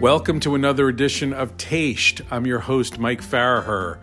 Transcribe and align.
Welcome 0.00 0.40
to 0.40 0.56
another 0.56 0.88
edition 0.88 1.32
of 1.32 1.56
Taste. 1.56 2.20
I'm 2.28 2.46
your 2.46 2.58
host, 2.58 2.98
Mike 2.98 3.22
Farragher. 3.22 4.00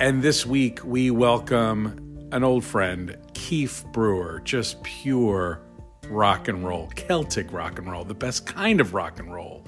And 0.00 0.22
this 0.22 0.46
week 0.46 0.82
we 0.82 1.10
welcome 1.10 2.28
an 2.32 2.42
old 2.42 2.64
friend, 2.64 3.16
Kyf 3.34 3.92
Brewer, 3.92 4.40
just 4.42 4.82
pure 4.82 5.60
rock 6.08 6.48
and 6.48 6.66
roll, 6.66 6.88
Celtic 6.94 7.52
rock 7.52 7.78
and 7.78 7.90
roll, 7.90 8.04
the 8.04 8.14
best 8.14 8.46
kind 8.46 8.80
of 8.80 8.94
rock 8.94 9.18
and 9.18 9.32
roll, 9.32 9.64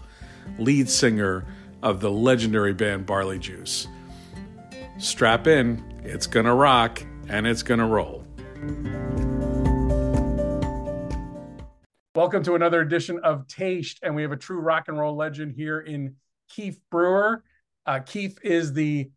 lead 0.59 0.89
singer 0.89 1.45
of 1.83 2.01
the 2.01 2.11
legendary 2.11 2.73
band 2.73 3.07
Barleyjuice. 3.07 3.87
Strap 4.97 5.47
in, 5.47 5.85
it's 6.03 6.27
gonna 6.27 6.55
rock 6.55 7.03
and 7.29 7.47
it's 7.47 7.63
gonna 7.63 7.87
roll. 7.87 8.25
Welcome 12.17 12.43
to 12.43 12.57
another 12.57 12.81
edition 12.81 13.21
of 13.23 13.47
Taste, 13.47 14.00
and 14.03 14.17
we 14.17 14.23
have 14.23 14.32
a 14.32 14.37
true 14.37 14.59
rock 14.59 14.89
and 14.89 14.99
roll 14.99 15.14
legend 15.14 15.55
here 15.55 15.79
in 15.79 16.17
Kyf 16.53 16.77
Brewer. 16.91 17.45
Uh, 17.87 18.01
Kyf 18.01 18.37
is 18.43 18.73
the 18.73 19.09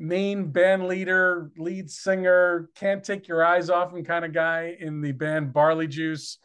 main 0.00 0.50
band 0.50 0.88
leader, 0.88 1.52
lead 1.56 1.88
singer, 1.88 2.68
can't 2.74 3.04
take 3.04 3.28
your 3.28 3.44
eyes 3.44 3.70
off 3.70 3.92
him 3.92 4.04
kind 4.04 4.24
of 4.24 4.32
guy 4.32 4.76
in 4.80 5.00
the 5.00 5.12
band 5.12 5.54
Barleyjuice. 5.54 6.38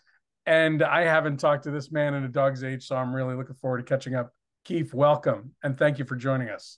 And 0.45 0.83
I 0.83 1.01
haven't 1.01 1.37
talked 1.37 1.63
to 1.63 1.71
this 1.71 1.91
man 1.91 2.13
in 2.13 2.25
a 2.25 2.29
dog's 2.29 2.63
age, 2.63 2.85
so 2.85 2.95
I'm 2.95 3.11
really 3.11 3.33
looking 3.33 3.55
forward 3.55 3.79
to 3.79 3.83
catching 3.83 4.13
up. 4.13 4.35
Kyf, 4.67 4.93
welcome, 4.93 5.55
and 5.63 5.79
thank 5.79 5.97
you 5.97 6.05
for 6.05 6.15
joining 6.15 6.49
us. 6.49 6.77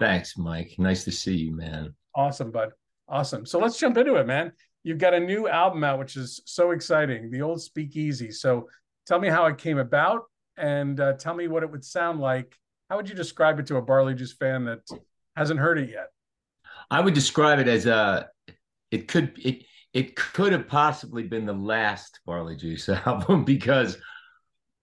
Thanks, 0.00 0.36
Mike. 0.36 0.74
Nice 0.76 1.04
to 1.04 1.12
see 1.12 1.36
you, 1.36 1.56
man. 1.56 1.94
Awesome, 2.16 2.50
bud. 2.50 2.72
Awesome. 3.08 3.46
So 3.46 3.60
let's 3.60 3.78
jump 3.78 3.96
into 3.96 4.16
it, 4.16 4.26
man 4.26 4.50
you've 4.82 4.98
got 4.98 5.14
a 5.14 5.20
new 5.20 5.48
album 5.48 5.84
out, 5.84 5.98
which 5.98 6.16
is 6.16 6.40
so 6.46 6.70
exciting. 6.70 7.30
The 7.30 7.42
old 7.42 7.60
Speakeasy. 7.60 8.30
So 8.30 8.68
tell 9.06 9.18
me 9.18 9.28
how 9.28 9.46
it 9.46 9.58
came 9.58 9.78
about, 9.78 10.22
and 10.56 10.98
uh, 11.00 11.14
tell 11.14 11.34
me 11.34 11.48
what 11.48 11.62
it 11.62 11.70
would 11.70 11.84
sound 11.84 12.20
like. 12.20 12.56
How 12.88 12.96
would 12.96 13.08
you 13.08 13.14
describe 13.14 13.58
it 13.60 13.66
to 13.68 13.76
a 13.76 13.82
Barleyjuice 13.82 14.36
fan 14.36 14.64
that 14.64 14.80
hasn't 15.36 15.60
heard 15.60 15.78
it 15.78 15.90
yet? 15.90 16.08
I 16.90 17.00
would 17.00 17.14
describe 17.14 17.58
it 17.58 17.68
as 17.68 17.86
a. 17.86 18.28
It 18.90 19.06
could 19.06 19.38
it 19.38 19.64
it 19.92 20.16
could 20.16 20.52
have 20.52 20.68
possibly 20.68 21.24
been 21.24 21.46
the 21.46 21.52
last 21.52 22.20
Barleyjuice 22.26 22.88
album 23.06 23.44
because 23.44 23.96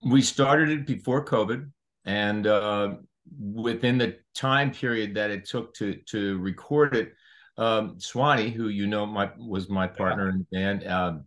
we 0.04 0.22
started 0.22 0.70
it 0.70 0.86
before 0.86 1.24
COVID, 1.24 1.70
and 2.04 2.46
uh, 2.46 2.94
within 3.38 3.98
the 3.98 4.16
time 4.34 4.70
period 4.70 5.14
that 5.14 5.30
it 5.30 5.44
took 5.44 5.74
to 5.74 5.96
to 6.06 6.38
record 6.38 6.96
it, 6.96 7.12
um, 7.58 8.00
Swanee, 8.00 8.50
who 8.50 8.68
you 8.68 8.86
know 8.86 9.04
my 9.04 9.30
was 9.36 9.68
my 9.68 9.86
partner 9.86 10.26
yeah. 10.26 10.32
in 10.32 10.38
the 10.38 10.56
band, 10.56 10.86
um, 10.86 11.26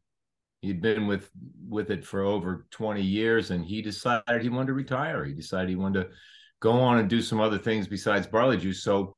he'd 0.62 0.82
been 0.82 1.06
with 1.06 1.30
with 1.68 1.92
it 1.92 2.06
for 2.06 2.22
over 2.22 2.66
20 2.72 3.02
years, 3.02 3.52
and 3.52 3.64
he 3.64 3.82
decided 3.82 4.42
he 4.42 4.50
wanted 4.50 4.68
to 4.68 4.74
retire. 4.74 5.24
He 5.24 5.34
decided 5.34 5.70
he 5.70 5.76
wanted 5.76 6.04
to 6.04 6.09
go 6.59 6.72
on 6.72 6.98
and 6.98 7.09
do 7.09 7.22
some 7.22 7.40
other 7.40 7.58
things 7.58 7.88
besides 7.88 8.26
barley 8.26 8.58
juice. 8.58 8.84
So 8.84 9.16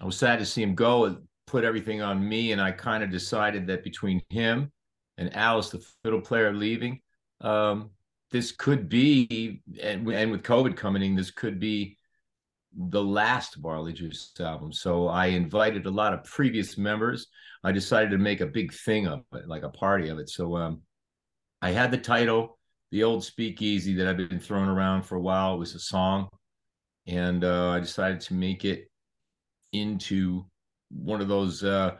I 0.00 0.04
was 0.04 0.16
sad 0.16 0.38
to 0.38 0.46
see 0.46 0.62
him 0.62 0.74
go. 0.74 1.06
and 1.06 1.18
put 1.46 1.64
everything 1.64 2.02
on 2.02 2.28
me, 2.28 2.52
and 2.52 2.60
I 2.60 2.72
kind 2.72 3.02
of 3.02 3.10
decided 3.10 3.68
that 3.68 3.84
between 3.84 4.20
him 4.28 4.72
and 5.16 5.34
Alice, 5.34 5.70
the 5.70 5.84
fiddle 6.02 6.20
player, 6.20 6.52
leaving, 6.52 7.00
um, 7.40 7.90
this 8.30 8.52
could 8.52 8.88
be, 8.88 9.62
and, 9.80 10.06
and 10.08 10.30
with 10.30 10.42
COVID 10.42 10.76
coming 10.76 11.02
in, 11.02 11.14
this 11.14 11.30
could 11.30 11.60
be 11.60 11.96
the 12.76 13.02
last 13.02 13.60
Barleyjuice 13.62 14.38
album. 14.40 14.72
So 14.72 15.08
I 15.08 15.26
invited 15.26 15.86
a 15.86 15.90
lot 15.90 16.12
of 16.12 16.24
previous 16.24 16.76
members. 16.76 17.28
I 17.64 17.72
decided 17.72 18.10
to 18.10 18.18
make 18.18 18.40
a 18.40 18.46
big 18.46 18.72
thing 18.72 19.06
of 19.06 19.24
it, 19.32 19.48
like 19.48 19.62
a 19.62 19.70
party 19.70 20.08
of 20.08 20.18
it. 20.18 20.28
So 20.28 20.56
um, 20.56 20.82
I 21.62 21.70
had 21.70 21.90
the 21.90 21.98
title, 21.98 22.58
The 22.92 23.02
Old 23.02 23.24
Speakeasy, 23.24 23.94
that 23.94 24.06
I've 24.06 24.16
been 24.16 24.40
throwing 24.40 24.68
around 24.68 25.02
for 25.02 25.16
a 25.16 25.20
while. 25.20 25.54
It 25.54 25.58
was 25.58 25.74
a 25.74 25.80
song. 25.80 26.28
And 27.06 27.44
uh, 27.44 27.70
I 27.70 27.80
decided 27.80 28.20
to 28.22 28.34
make 28.34 28.64
it 28.64 28.90
into 29.72 30.44
one 30.90 31.20
of 31.20 31.28
those 31.28 31.64
uh, 31.64 31.96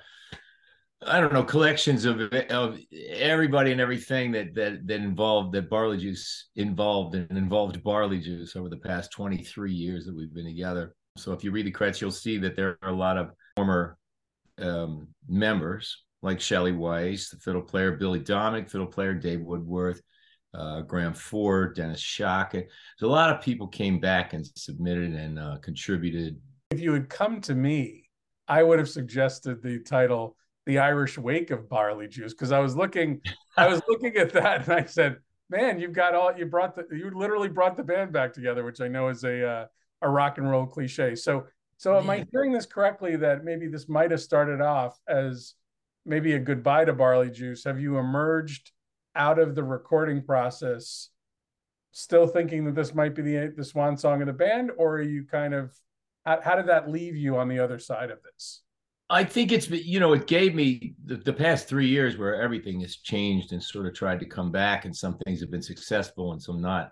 I 1.05 1.21
don't 1.21 1.33
know 1.33 1.45
collections 1.45 2.05
of 2.05 2.21
of 2.51 2.79
everybody 3.19 3.73
and 3.73 3.81
everything 3.81 4.33
that 4.33 4.55
that 4.55 4.87
that 4.87 5.01
involved 5.01 5.53
that 5.53 5.69
barley 5.69 5.99
juice 5.99 6.49
involved 6.57 7.15
and 7.15 7.37
involved 7.37 7.83
barley 7.83 8.19
juice 8.19 8.57
over 8.57 8.69
the 8.69 8.79
past 8.79 9.13
23 9.13 9.73
years 9.73 10.07
that 10.07 10.17
we've 10.17 10.33
been 10.33 10.47
together. 10.47 10.95
So 11.19 11.33
if 11.33 11.45
you 11.45 11.51
read 11.51 11.67
the 11.67 11.71
credits, 11.71 12.01
you'll 12.01 12.11
see 12.11 12.39
that 12.39 12.57
there 12.57 12.79
are 12.83 12.91
a 12.91 12.97
lot 12.97 13.19
of 13.19 13.33
former 13.57 13.99
um, 14.59 15.09
members 15.29 16.05
like 16.23 16.41
Shelley 16.41 16.73
Weiss, 16.73 17.31
the 17.31 17.37
fiddle 17.39 17.63
player, 17.63 17.93
Billy 17.93 18.19
Dominick, 18.19 18.69
fiddle 18.69 18.87
player, 18.87 19.15
Dave 19.15 19.41
Woodworth, 19.41 20.01
uh, 20.55 20.81
Graham 20.81 21.15
Ford, 21.15 21.75
Dennis 21.77 22.01
Shaka. 22.01 22.65
So 22.99 23.07
a 23.07 23.09
lot 23.09 23.31
of 23.31 23.43
people 23.43 23.69
came 23.69 24.01
back 24.01 24.33
and 24.33 24.47
submitted 24.57 25.13
and 25.15 25.39
uh, 25.39 25.59
contributed. 25.63 26.41
If 26.71 26.81
you 26.81 26.93
had 26.95 27.09
come 27.09 27.41
to 27.43 27.55
me, 27.55 28.09
I 28.49 28.63
would 28.63 28.79
have 28.79 28.89
suggested 28.89 29.63
the 29.63 29.81
title 29.81 30.37
the 30.67 30.79
Irish 30.79 31.17
wake 31.17 31.51
of 31.51 31.69
barley 31.69 32.09
juice 32.09 32.33
because 32.33 32.53
I 32.53 32.59
was 32.59 32.77
looking, 32.77 33.21
I 33.57 33.69
was 33.69 33.81
looking 33.89 34.17
at 34.17 34.33
that 34.33 34.69
and 34.69 34.73
I 34.73 34.85
said, 34.85 35.17
"Man, 35.49 35.81
you've 35.81 35.93
got 35.93 36.15
all 36.15 36.37
you 36.37 36.47
brought 36.47 36.77
the 36.77 36.85
you 36.95 37.11
literally 37.15 37.49
brought 37.49 37.77
the 37.77 37.85
band 37.85 38.13
back 38.13 38.33
together," 38.33 38.65
which 38.65 38.81
I 38.81 38.89
know 38.89 39.09
is 39.09 39.25
a 39.25 39.49
uh, 39.49 39.67
a 40.03 40.11
rock 40.11 40.39
and 40.39 40.51
roll 40.51 40.67
cliche. 40.67 41.15
So, 41.15 41.47
so 41.79 41.97
am 41.97 42.11
I 42.11 42.27
hearing 42.31 42.53
this 42.53 42.67
correctly 42.67 43.17
that 43.17 43.45
maybe 43.45 43.69
this 43.69 43.89
might 43.89 44.11
have 44.11 44.21
started 44.21 44.61
off 44.61 44.99
as 45.09 45.55
maybe 46.05 46.35
a 46.35 46.39
goodbye 46.39 46.85
to 46.85 46.93
barley 46.93 47.31
juice? 47.31 47.65
Have 47.65 47.81
you 47.81 47.99
emerged 47.99 48.73
out 49.15 49.39
of 49.39 49.55
the 49.55 49.65
recording 49.65 50.23
process? 50.23 51.11
Still 51.93 52.27
thinking 52.27 52.65
that 52.65 52.75
this 52.75 52.95
might 52.95 53.15
be 53.15 53.23
the 53.23 53.53
the 53.57 53.65
swan 53.65 53.97
song 53.97 54.21
of 54.21 54.27
the 54.27 54.33
band, 54.33 54.71
or 54.77 54.97
are 54.97 55.03
you 55.03 55.25
kind 55.25 55.55
of 55.55 55.75
how, 56.27 56.41
how 56.43 56.57
did 56.57 56.67
that 56.67 56.91
leave 56.91 57.17
you 57.17 57.37
on 57.37 57.49
the 57.49 57.61
other 57.61 57.79
side 57.79 58.11
of 58.11 58.19
this? 58.23 58.63
I 59.09 59.23
think 59.23 59.53
it's 59.53 59.71
you 59.71 60.01
know 60.01 60.13
it 60.15 60.27
gave 60.27 60.55
me 60.55 60.95
the, 61.05 61.17
the, 61.17 61.33
past 61.33 61.69
three 61.69 61.87
years 61.87 62.17
where 62.17 62.41
everything 62.41 62.81
has 62.81 62.97
changed 62.97 63.53
and 63.53 63.63
sort 63.63 63.87
of 63.87 63.95
tried 63.95 64.19
to 64.21 64.27
come 64.27 64.51
back 64.51 64.85
and 64.85 64.95
some 64.95 65.17
things 65.19 65.41
have 65.41 65.51
been 65.51 65.63
successful 65.63 66.33
and 66.33 66.43
some 66.43 66.61
not. 66.61 66.91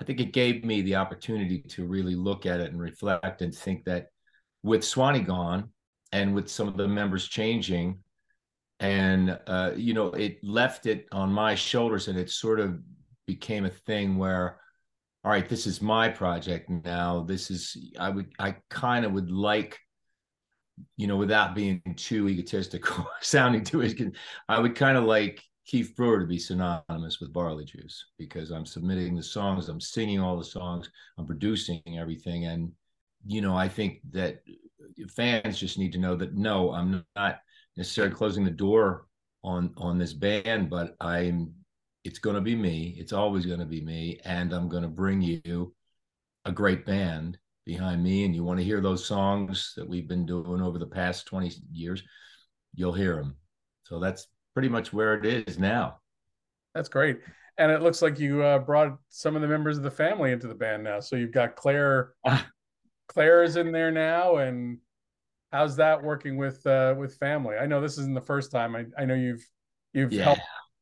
I 0.00 0.04
think 0.04 0.20
it 0.20 0.32
gave 0.32 0.64
me 0.64 0.80
the 0.80 0.96
opportunity 0.96 1.60
to 1.60 1.86
really 1.86 2.14
look 2.14 2.46
at 2.46 2.60
it 2.60 2.72
and 2.72 2.80
reflect 2.80 3.42
and 3.42 3.54
think 3.54 3.84
that 3.84 4.06
with 4.62 4.84
Swanee 4.84 5.20
gone 5.20 5.70
and 6.12 6.34
with 6.34 6.48
some 6.48 6.66
of 6.66 6.76
the 6.76 6.88
members 6.88 7.28
changing, 7.28 7.98
and 8.80 9.38
uh, 9.46 9.72
you 9.76 9.94
know 9.94 10.08
it 10.08 10.42
left 10.42 10.86
it 10.86 11.06
on 11.12 11.32
my 11.32 11.54
shoulders 11.54 12.08
and 12.08 12.18
it 12.18 12.30
sort 12.30 12.60
of 12.60 12.78
became 13.26 13.64
a 13.64 13.70
thing 13.70 14.16
where 14.16 14.60
all 15.24 15.30
right 15.30 15.48
this 15.48 15.66
is 15.66 15.80
my 15.80 16.08
project 16.08 16.68
now 16.68 17.22
this 17.22 17.50
is 17.50 17.76
i 17.98 18.10
would 18.10 18.26
i 18.38 18.54
kind 18.68 19.04
of 19.04 19.12
would 19.12 19.30
like 19.30 19.78
you 20.96 21.06
know, 21.06 21.16
without 21.16 21.54
being 21.54 21.82
too 21.96 22.28
egotistical, 22.28 23.06
sounding 23.20 23.64
too, 23.64 24.12
I 24.48 24.58
would 24.58 24.74
kind 24.74 24.96
of 24.96 25.04
like 25.04 25.42
Kyf 25.70 25.94
Brewer 25.94 26.20
to 26.20 26.26
be 26.26 26.38
synonymous 26.38 27.20
with 27.20 27.32
Barleyjuice 27.32 27.96
because 28.18 28.50
I'm 28.50 28.66
submitting 28.66 29.16
the 29.16 29.22
songs, 29.22 29.68
I'm 29.68 29.80
singing 29.80 30.20
all 30.20 30.36
the 30.36 30.44
songs, 30.44 30.90
I'm 31.18 31.26
producing 31.26 31.82
everything, 31.98 32.46
and 32.46 32.72
you 33.26 33.40
know, 33.40 33.56
I 33.56 33.68
think 33.68 34.00
that 34.10 34.42
fans 35.08 35.58
just 35.58 35.78
need 35.78 35.92
to 35.92 35.98
know 35.98 36.16
that 36.16 36.34
no, 36.34 36.72
I'm 36.72 37.04
not 37.16 37.40
necessarily 37.76 38.14
closing 38.14 38.44
the 38.44 38.50
door 38.50 39.06
on 39.42 39.72
on 39.76 39.98
this 39.98 40.12
band, 40.12 40.70
but 40.70 40.96
I'm. 41.00 41.54
It's 42.04 42.18
going 42.18 42.36
to 42.36 42.42
be 42.42 42.54
me. 42.54 42.94
It's 42.98 43.14
always 43.14 43.46
going 43.46 43.60
to 43.60 43.64
be 43.64 43.80
me, 43.80 44.20
and 44.26 44.52
I'm 44.52 44.68
going 44.68 44.82
to 44.82 44.90
bring 44.90 45.22
you 45.22 45.74
a 46.44 46.52
great 46.52 46.84
band 46.84 47.38
behind 47.64 48.02
me 48.02 48.24
and 48.24 48.34
you 48.34 48.44
want 48.44 48.58
to 48.58 48.64
hear 48.64 48.80
those 48.80 49.06
songs 49.06 49.72
that 49.76 49.88
we've 49.88 50.08
been 50.08 50.26
doing 50.26 50.60
over 50.60 50.78
the 50.78 50.86
past 50.86 51.26
20 51.26 51.52
years, 51.72 52.02
you'll 52.74 52.92
hear 52.92 53.16
them. 53.16 53.36
So 53.84 53.98
that's 53.98 54.26
pretty 54.52 54.68
much 54.68 54.92
where 54.92 55.14
it 55.14 55.24
is 55.24 55.58
now. 55.58 55.98
That's 56.74 56.88
great. 56.88 57.20
And 57.56 57.70
it 57.70 57.82
looks 57.82 58.02
like 58.02 58.18
you 58.18 58.42
uh, 58.42 58.58
brought 58.58 58.98
some 59.08 59.36
of 59.36 59.42
the 59.42 59.48
members 59.48 59.76
of 59.76 59.84
the 59.84 59.90
family 59.90 60.32
into 60.32 60.48
the 60.48 60.54
band 60.54 60.82
now. 60.82 61.00
So 61.00 61.16
you've 61.16 61.32
got 61.32 61.56
Claire. 61.56 62.14
Ah. 62.26 62.46
Claire 63.08 63.44
is 63.44 63.56
in 63.56 63.70
there 63.70 63.92
now, 63.92 64.36
and 64.36 64.78
how's 65.52 65.76
that 65.76 66.02
working 66.02 66.36
with 66.36 66.66
uh, 66.66 66.94
with 66.98 67.16
family? 67.16 67.56
I 67.56 67.66
know 67.66 67.80
this 67.80 67.98
isn't 67.98 68.14
the 68.14 68.20
first 68.20 68.50
time. 68.50 68.74
I, 68.74 68.86
I 68.98 69.04
know 69.04 69.14
you've 69.14 69.46
you've 69.92 70.12
yeah. 70.12 70.24
helped 70.24 70.40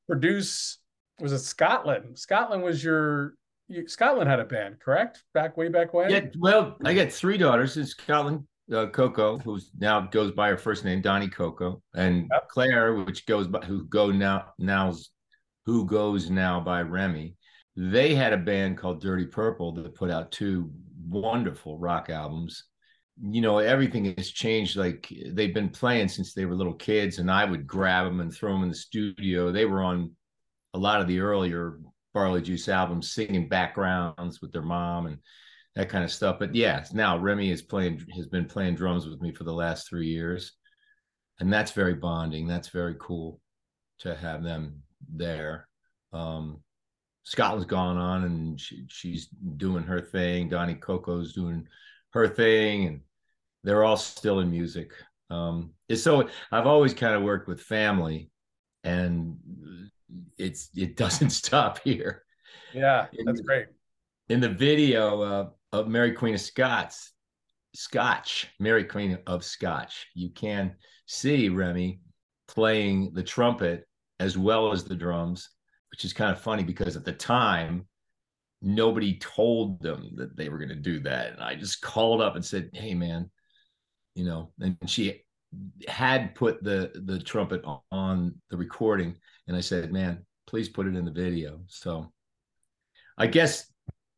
produce. 0.09 0.79
Was 1.21 1.33
it 1.33 1.41
Scotland? 1.41 2.19
Scotland 2.19 2.63
was 2.63 2.83
your 2.83 3.35
you, 3.69 3.89
Scotland 3.89 4.29
had 4.29 4.41
a 4.41 4.45
band, 4.45 4.81
correct? 4.81 5.25
Back 5.35 5.57
way 5.57 5.69
back 5.69 5.95
when. 5.95 6.11
Yeah, 6.11 6.27
well, 6.39 6.77
I 6.85 6.95
got 6.95 7.13
three 7.13 7.39
daughters 7.39 7.77
in 7.77 7.87
Scotland. 7.87 8.47
Uh, 8.73 8.87
Coco, 8.87 9.39
who 9.39 9.59
now 9.79 10.01
goes 10.01 10.33
by 10.33 10.49
her 10.49 10.57
first 10.57 10.85
name, 10.85 11.03
Donnie 11.03 11.29
Coco, 11.29 11.83
and 11.95 12.29
yep. 12.33 12.49
Claire, 12.49 12.95
which 12.95 13.27
goes 13.27 13.47
by 13.47 13.59
who 13.61 13.85
go 13.87 14.11
now 14.11 14.47
now's 14.59 15.11
who 15.67 15.85
goes 15.85 16.31
now 16.31 16.61
by 16.61 16.83
Remy. 16.83 17.37
They 17.77 18.15
had 18.15 18.33
a 18.33 18.39
band 18.39 18.79
called 18.79 19.01
Dirty 19.01 19.27
Purple 19.27 19.73
that 19.75 19.95
put 19.95 20.11
out 20.11 20.33
two 20.33 20.71
wonderful 21.09 21.79
rock 21.79 22.09
albums. 22.09 22.65
You 23.21 23.41
know, 23.41 23.59
everything 23.59 24.15
has 24.17 24.31
changed. 24.31 24.77
Like 24.77 25.13
they've 25.31 25.55
been 25.55 25.71
playing 25.71 26.09
since 26.09 26.33
they 26.33 26.45
were 26.45 26.55
little 26.55 26.75
kids, 26.75 27.19
and 27.19 27.31
I 27.31 27.45
would 27.45 27.67
grab 27.67 28.07
them 28.07 28.21
and 28.21 28.33
throw 28.33 28.53
them 28.53 28.63
in 28.63 28.69
the 28.69 28.75
studio. 28.75 29.53
They 29.53 29.65
were 29.65 29.83
on 29.83 30.13
a 30.75 30.79
lot 30.79 31.01
of 31.01 31.09
the 31.09 31.21
earlier 31.21 31.79
Barleyjuice 32.15 32.69
albums, 32.69 33.13
singing 33.13 33.49
backgrounds 33.49 34.41
with 34.41 34.53
their 34.53 34.63
mom 34.63 35.07
and 35.07 35.19
that 35.75 35.89
kind 35.89 36.05
of 36.05 36.13
stuff. 36.13 36.39
But 36.39 36.55
yeah, 36.55 36.85
now 36.93 37.19
Remy 37.19 37.51
is 37.51 37.63
playing 37.63 38.05
has 38.15 38.27
been 38.27 38.47
playing 38.47 38.75
drums 38.75 39.07
with 39.09 39.21
me 39.21 39.33
for 39.33 39.45
the 39.45 39.53
last 39.53 39.89
three 39.89 40.09
years, 40.09 40.53
and 41.41 41.53
that's 41.53 41.73
very 41.73 41.95
bonding. 41.95 42.47
That's 42.47 42.69
very 42.69 42.97
cool 43.01 43.41
to 44.01 44.15
have 44.15 44.43
them 44.43 44.83
there. 45.15 45.69
Um, 46.13 46.61
Scotland's 47.25 47.67
gone 47.67 47.97
on 47.97 48.25
and 48.25 48.61
she, 48.61 48.85
she's 48.89 49.29
doing 49.57 49.85
her 49.85 50.01
thing. 50.01 50.49
Donnie 50.49 50.75
Coco's 50.75 51.33
doing 51.33 51.67
her 52.11 52.29
thing, 52.29 52.87
and 52.87 53.01
they're 53.65 53.85
all 53.85 53.97
still 53.97 54.41
in 54.41 54.51
music. 54.51 54.91
Um, 55.31 55.71
so 55.95 56.29
I've 56.51 56.67
always 56.67 56.93
kind 56.93 57.15
of 57.15 57.23
worked 57.23 57.49
with 57.49 57.61
family, 57.61 58.31
and 58.85 59.37
it's 60.39 60.71
it 60.75 60.97
doesn't 60.97 61.31
stop 61.43 61.81
here. 61.85 62.25
Yeah, 62.73 63.07
that's 63.25 63.41
in, 63.41 63.47
great. 63.47 63.67
In 64.29 64.41
the 64.41 64.49
video 64.49 65.23
uh, 65.23 65.49
of 65.73 65.89
Mary 65.89 66.13
Queen 66.13 66.35
of 66.35 66.41
Scots, 66.41 67.13
Scotch, 67.75 68.49
Mary 68.59 68.85
Queen 68.85 69.19
of 69.27 69.45
Scotch, 69.45 70.07
you 70.15 70.31
can 70.31 70.75
see 71.07 71.49
Remy 71.49 72.01
playing 72.49 73.13
the 73.15 73.23
trumpet 73.23 73.87
as 74.21 74.39
well 74.39 74.73
as 74.73 74.85
the 74.85 74.95
drums, 74.95 75.51
which 75.91 76.05
is 76.05 76.13
kind 76.13 76.31
of 76.31 76.41
funny 76.41 76.63
because 76.63 76.97
at 76.97 77.05
the 77.05 77.13
time 77.13 77.87
nobody 78.61 79.19
told 79.19 79.81
them 79.83 80.11
that 80.15 80.37
they 80.37 80.49
were 80.49 80.59
going 80.59 80.69
to 80.69 80.75
do 80.75 81.01
that, 81.01 81.33
and 81.33 81.43
I 81.43 81.55
just 81.55 81.83
called 81.83 82.21
up 82.21 82.37
and 82.37 82.45
said, 82.45 82.71
"Hey, 82.73 82.95
man." 82.95 83.31
You 84.15 84.27
know, 84.27 84.53
and 84.61 84.77
she 84.87 85.25
had 85.87 86.35
put 86.35 86.63
the 86.63 86.91
the 87.05 87.19
trumpet 87.19 87.63
on 87.91 88.35
the 88.49 88.57
recording 88.57 89.15
and 89.49 89.57
i 89.57 89.61
said 89.61 89.93
man 89.93 90.25
please 90.47 90.69
put 90.69 90.87
it 90.87 90.95
in 90.95 91.05
the 91.05 91.11
video. 91.11 91.61
So 91.67 92.13
i 93.17 93.27
guess 93.27 93.71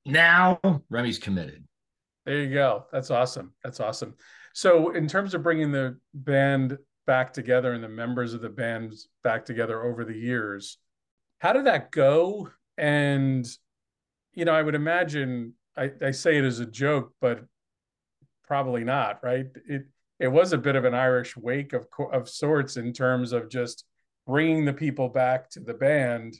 now 0.07 0.61
remy's 0.91 1.19
committed. 1.19 1.65
There 2.27 2.41
you 2.41 2.53
go. 2.53 2.87
That's 2.91 3.11
awesome. 3.11 3.53
That's 3.63 3.81
awesome. 3.81 4.15
So 4.55 4.91
in 4.91 5.07
terms 5.07 5.35
of 5.35 5.43
bringing 5.43 5.73
the 5.73 5.99
band 6.15 6.79
back 7.07 7.33
together 7.33 7.73
and 7.75 7.85
the 7.85 7.89
members 7.89 8.33
of 8.33 8.41
the 8.41 8.49
band 8.49 8.95
back 9.23 9.45
together 9.45 9.85
over 9.85 10.05
the 10.05 10.17
years 10.17 10.79
how 11.39 11.53
did 11.53 11.67
that 11.67 11.91
go? 11.91 12.49
And 12.79 13.47
you 14.33 14.45
know 14.45 14.55
i 14.55 14.63
would 14.63 14.75
imagine 14.75 15.55
i, 15.77 15.93
I 16.03 16.11
say 16.11 16.39
it 16.39 16.45
as 16.45 16.59
a 16.59 16.67
joke 16.67 17.13
but 17.21 17.45
probably 18.47 18.83
not 18.83 19.23
right? 19.23 19.47
It 19.69 19.87
it 20.20 20.28
was 20.28 20.52
a 20.52 20.58
bit 20.58 20.76
of 20.76 20.84
an 20.84 20.94
Irish 20.94 21.37
wake 21.37 21.72
of 21.72 21.87
of 22.12 22.28
sorts 22.28 22.76
in 22.76 22.93
terms 22.93 23.32
of 23.32 23.49
just 23.49 23.84
bringing 24.26 24.64
the 24.64 24.72
people 24.72 25.08
back 25.08 25.50
to 25.50 25.61
the 25.61 25.75
band. 25.75 26.37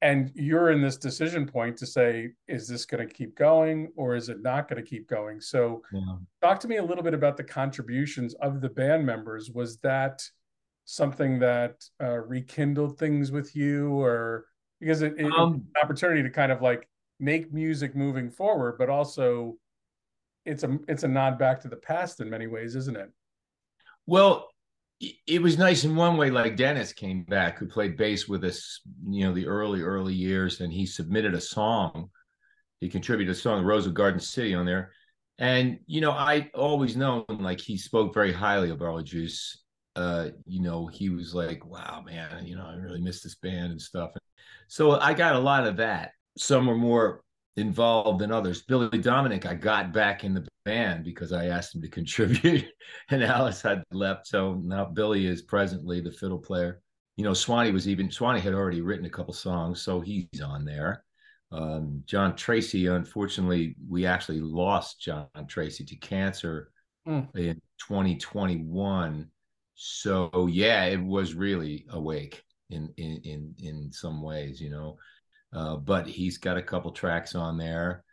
And 0.00 0.32
you're 0.34 0.70
in 0.72 0.82
this 0.82 0.96
decision 0.96 1.46
point 1.46 1.76
to 1.78 1.86
say 1.86 2.30
is 2.48 2.66
this 2.66 2.84
going 2.84 3.06
to 3.06 3.14
keep 3.14 3.36
going 3.36 3.92
or 3.96 4.16
is 4.16 4.28
it 4.28 4.42
not 4.42 4.68
going 4.68 4.82
to 4.82 4.88
keep 4.88 5.08
going? 5.08 5.40
So 5.40 5.82
yeah. 5.92 6.16
talk 6.42 6.58
to 6.60 6.68
me 6.68 6.78
a 6.78 6.82
little 6.82 7.04
bit 7.04 7.14
about 7.14 7.36
the 7.36 7.44
contributions 7.44 8.34
of 8.34 8.60
the 8.60 8.68
band 8.68 9.06
members. 9.06 9.50
Was 9.52 9.78
that 9.78 10.20
something 10.84 11.38
that 11.38 11.84
uh, 12.02 12.18
rekindled 12.18 12.98
things 12.98 13.30
with 13.30 13.54
you 13.54 13.92
or 14.00 14.46
because 14.80 15.02
it, 15.02 15.14
it 15.16 15.32
um, 15.32 15.54
an 15.54 15.66
opportunity 15.82 16.22
to 16.22 16.30
kind 16.30 16.50
of 16.50 16.60
like 16.60 16.88
make 17.20 17.52
music 17.52 17.94
moving 17.94 18.28
forward 18.28 18.76
but 18.78 18.90
also 18.90 19.56
it's 20.44 20.62
a 20.64 20.78
it's 20.88 21.04
a 21.04 21.08
nod 21.08 21.38
back 21.38 21.60
to 21.60 21.68
the 21.68 21.76
past 21.76 22.20
in 22.20 22.28
many 22.30 22.46
ways, 22.46 22.74
isn't 22.76 22.96
it? 22.96 23.10
Well, 24.06 24.48
it 25.26 25.42
was 25.42 25.58
nice 25.58 25.84
in 25.84 25.96
one 25.96 26.16
way. 26.16 26.30
Like 26.30 26.56
Dennis 26.56 26.92
came 26.92 27.24
back, 27.24 27.58
who 27.58 27.66
played 27.66 27.96
bass 27.96 28.28
with 28.28 28.44
us, 28.44 28.80
you 29.08 29.24
know, 29.24 29.34
the 29.34 29.46
early 29.46 29.82
early 29.82 30.14
years, 30.14 30.60
and 30.60 30.72
he 30.72 30.86
submitted 30.86 31.34
a 31.34 31.40
song. 31.40 32.10
He 32.80 32.88
contributed 32.88 33.34
a 33.34 33.38
song, 33.38 33.64
"Rose 33.64 33.86
of 33.86 33.94
Garden 33.94 34.20
City," 34.20 34.54
on 34.54 34.66
there. 34.66 34.92
And 35.38 35.78
you 35.86 36.00
know, 36.00 36.12
I 36.12 36.50
always 36.54 36.96
known 36.96 37.24
like 37.28 37.60
he 37.60 37.76
spoke 37.76 38.14
very 38.14 38.32
highly 38.32 38.70
of 38.70 38.78
Barleyjuice. 38.78 39.56
Uh, 39.94 40.30
you 40.46 40.60
know, 40.62 40.86
he 40.86 41.08
was 41.08 41.34
like, 41.34 41.64
"Wow, 41.66 42.02
man, 42.04 42.46
you 42.46 42.56
know, 42.56 42.66
I 42.66 42.74
really 42.74 43.00
miss 43.00 43.22
this 43.22 43.36
band 43.36 43.72
and 43.72 43.80
stuff." 43.80 44.12
So 44.68 44.98
I 44.98 45.14
got 45.14 45.36
a 45.36 45.40
lot 45.40 45.66
of 45.66 45.78
that. 45.78 46.12
Some 46.38 46.66
were 46.66 46.76
more 46.76 47.22
involved 47.56 48.20
than 48.20 48.32
others. 48.32 48.62
Billy 48.62 48.98
Dominic, 48.98 49.46
I 49.46 49.54
got 49.54 49.92
back 49.92 50.24
in 50.24 50.34
the 50.34 50.46
band 50.64 51.04
because 51.04 51.32
I 51.32 51.46
asked 51.46 51.74
him 51.74 51.82
to 51.82 51.88
contribute, 51.90 52.66
and 53.10 53.22
Alice 53.22 53.62
had 53.62 53.82
left. 53.92 54.26
So 54.26 54.54
now 54.62 54.84
Billy 54.86 55.26
is 55.26 55.42
presently 55.42 56.00
the 56.00 56.12
fiddle 56.12 56.38
player. 56.38 56.80
You 57.16 57.24
know, 57.24 57.34
Swanee 57.34 57.72
was 57.72 57.88
even 57.88 58.10
Swanee 58.10 58.40
had 58.40 58.54
already 58.54 58.80
written 58.80 59.06
a 59.06 59.10
couple 59.10 59.34
songs, 59.34 59.82
so 59.82 60.00
he's 60.00 60.40
on 60.42 60.64
there. 60.64 61.04
Um, 61.50 62.02
John 62.06 62.34
Tracy, 62.34 62.86
unfortunately, 62.86 63.76
we 63.86 64.06
actually 64.06 64.40
lost 64.40 65.02
John 65.02 65.28
Tracy 65.46 65.84
to 65.84 65.96
cancer 65.96 66.70
mm. 67.06 67.28
in 67.36 67.60
2021. 67.78 69.28
So 69.74 70.48
yeah, 70.50 70.84
it 70.86 71.02
was 71.02 71.34
really 71.34 71.84
awake 71.90 72.42
in 72.70 72.92
in 72.96 73.20
in 73.24 73.54
in 73.58 73.92
some 73.92 74.22
ways, 74.22 74.60
you 74.60 74.70
know. 74.70 74.96
Uh, 75.52 75.76
but 75.76 76.06
he's 76.06 76.38
got 76.38 76.56
a 76.56 76.62
couple 76.62 76.90
tracks 76.90 77.34
on 77.34 77.58
there. 77.58 78.04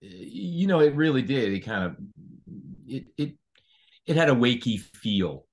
You 0.00 0.66
know, 0.66 0.80
it 0.80 0.94
really 0.94 1.22
did. 1.22 1.52
It 1.52 1.60
kind 1.60 1.84
of 1.84 1.96
it 2.86 3.06
it 3.16 3.34
it 4.06 4.16
had 4.16 4.28
a 4.28 4.34
wakey 4.34 4.80
feel. 4.80 5.46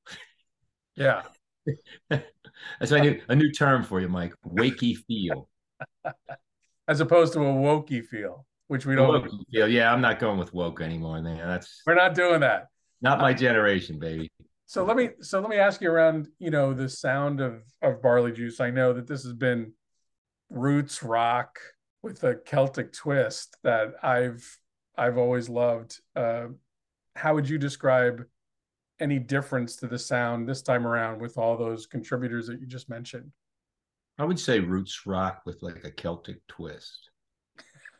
Yeah. 0.95 1.21
That's 2.09 2.91
a 2.91 3.00
new 3.00 3.21
a 3.30 3.36
new 3.36 3.51
term 3.51 3.83
for 3.83 4.01
you, 4.01 4.09
Mike. 4.09 4.33
Wakey 4.45 4.97
feel. 5.07 5.47
As 6.88 7.00
opposed 7.00 7.33
to 7.33 7.39
a 7.39 7.44
wokey 7.44 8.03
feel, 8.03 8.45
which 8.68 8.86
we 8.86 8.95
don't 8.95 9.24
wokey 9.24 9.45
feel. 9.51 9.68
Yeah, 9.68 9.94
I'm 9.94 10.01
not 10.01 10.19
going 10.19 10.39
with 10.39 10.53
woke 10.53 10.81
anymore. 10.81 11.21
Man, 11.21 11.38
that's 11.38 11.81
we're 11.86 11.95
not 11.95 12.15
doing 12.15 12.41
that. 12.41 12.65
Not 13.01 13.19
my 13.19 13.33
generation, 13.33 14.00
baby. 14.00 14.30
So 14.65 14.83
let 14.83 14.97
me 14.97 15.09
so 15.21 15.39
let 15.39 15.50
me 15.50 15.57
ask 15.57 15.81
you 15.81 15.89
around, 15.89 16.27
you 16.39 16.51
know, 16.51 16.74
the 16.74 16.89
sound 16.89 17.39
of 17.39 17.62
of 17.81 18.01
barley 18.01 18.31
juice. 18.31 18.59
I 18.59 18.71
know 18.71 18.94
that 18.94 19.07
this 19.07 19.24
has 19.24 19.33
been 19.33 19.74
roots 20.50 21.04
rock 21.04 21.60
with 22.01 22.24
a 22.24 22.36
Celtic 22.36 22.94
twist 22.94 23.57
that 23.63 23.94
I've 24.04 24.57
I've 24.98 25.18
always 25.18 25.50
loved. 25.50 26.00
Uh, 26.16 26.48
how 27.16 27.36
would 27.36 27.48
you 27.48 27.57
describe 27.57 28.25
any 29.00 29.19
difference 29.19 29.78
to 29.78 29.88
the 29.88 30.00
sound 30.00 30.48
this 30.48 30.62
time 30.62 30.86
around 30.86 31.22
with 31.22 31.38
all 31.38 31.57
those 31.57 31.86
contributors 31.86 32.48
that 32.48 32.60
you 32.60 32.68
just 32.68 32.90
mentioned? 32.90 33.31
I 34.18 34.25
would 34.25 34.40
say 34.40 34.60
roots 34.60 35.06
rock 35.06 35.42
with 35.46 35.62
like 35.63 35.84
a 35.86 35.92
Celtic 35.92 36.46
twist. 36.48 37.10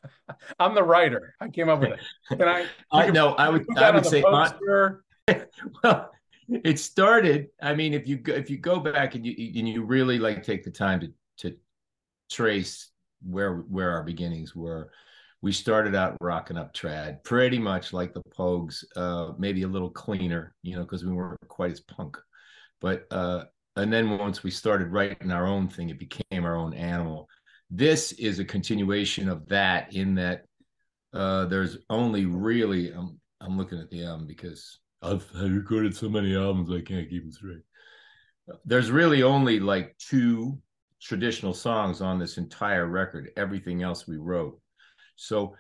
I'm 0.60 0.76
the 0.76 0.84
writer. 0.84 1.36
I 1.40 1.48
came 1.48 1.70
up 1.70 1.80
with 1.80 1.92
it. 1.92 2.00
Can 2.38 2.48
I? 2.48 2.66
I 2.92 3.10
no, 3.10 3.30
I 3.34 3.50
would. 3.50 3.66
I 3.78 3.92
would 3.92 4.06
say. 4.06 4.22
well, 5.84 6.12
it 6.50 6.80
started. 6.80 7.48
I 7.62 7.74
mean, 7.74 7.94
if 7.94 8.08
you 8.08 8.18
go, 8.18 8.34
if 8.34 8.50
you 8.50 8.58
go 8.58 8.80
back 8.80 9.16
and 9.16 9.26
you 9.26 9.34
and 9.58 9.68
you 9.68 9.84
really 9.84 10.20
like 10.20 10.44
take 10.44 10.64
the 10.64 10.72
time 10.72 11.00
to 11.00 11.14
to 11.40 11.58
trace 12.30 12.92
where 13.22 13.58
where 13.58 13.92
our 13.92 14.04
beginnings 14.04 14.56
were. 14.56 14.92
We 15.42 15.54
started 15.54 15.96
out 15.96 16.18
rocking 16.20 16.58
up 16.58 16.74
trad, 16.74 17.24
pretty 17.24 17.60
much 17.60 17.94
like 17.94 18.14
the 18.14 18.22
Pogues, 18.38 18.84
uh, 18.98 19.32
maybe 19.38 19.64
a 19.64 19.70
little 19.70 19.90
cleaner, 19.90 20.54
you 20.64 20.76
know, 20.76 20.82
because 20.82 21.06
we 21.06 21.14
weren't 21.14 21.40
quite 21.48 21.72
as 21.72 21.80
punk. 21.80 22.18
But 22.82 23.06
uh, 23.10 23.46
and 23.76 23.92
then 23.92 24.18
once 24.18 24.44
we 24.44 24.52
started 24.52 24.90
writing 24.90 25.32
our 25.32 25.48
own 25.48 25.70
thing, 25.70 25.90
it 25.90 26.00
became 26.00 26.44
our 26.44 26.58
own 26.58 26.74
animal. 26.74 27.30
This 27.70 28.12
is 28.14 28.40
a 28.40 28.46
continuation 28.46 29.30
of 29.30 29.48
that 29.48 29.94
in 29.94 30.16
that 30.16 30.46
uh, 31.14 31.46
there's 31.46 31.78
only 31.90 32.26
really 32.26 32.92
I'm 32.92 33.20
I'm 33.42 33.58
looking 33.58 33.80
at 33.80 33.90
the 33.90 34.04
album 34.04 34.28
because 34.28 34.80
I've, 35.02 35.26
I've 35.36 35.52
recorded 35.52 35.96
so 35.96 36.10
many 36.10 36.36
albums 36.36 36.70
I 36.70 36.82
can't 36.82 37.10
keep 37.10 37.24
them 37.24 37.32
straight. 37.32 37.62
There's 38.66 38.92
really 38.92 39.24
only 39.24 39.60
like 39.60 39.96
two 39.98 40.60
traditional 41.02 41.54
songs 41.54 42.02
on 42.02 42.20
this 42.20 42.38
entire 42.38 42.88
record. 42.88 43.32
Everything 43.38 43.84
else 43.84 44.08
we 44.08 44.18
wrote. 44.18 44.60
So, 45.16 45.56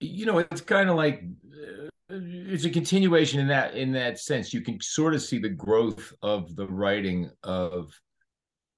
you 0.00 0.26
know, 0.26 0.38
it's 0.38 0.60
kind 0.60 0.90
of 0.90 0.96
like 0.96 1.22
uh, 1.46 1.88
it's 2.10 2.64
a 2.64 2.70
continuation 2.70 3.40
in 3.40 3.48
that 3.48 3.74
in 3.74 3.92
that 3.92 4.18
sense. 4.18 4.52
You 4.52 4.60
can 4.60 4.80
sort 4.80 5.14
of 5.14 5.22
see 5.22 5.38
the 5.38 5.48
growth 5.48 6.12
of 6.22 6.54
the 6.56 6.66
writing 6.66 7.30
of 7.42 7.92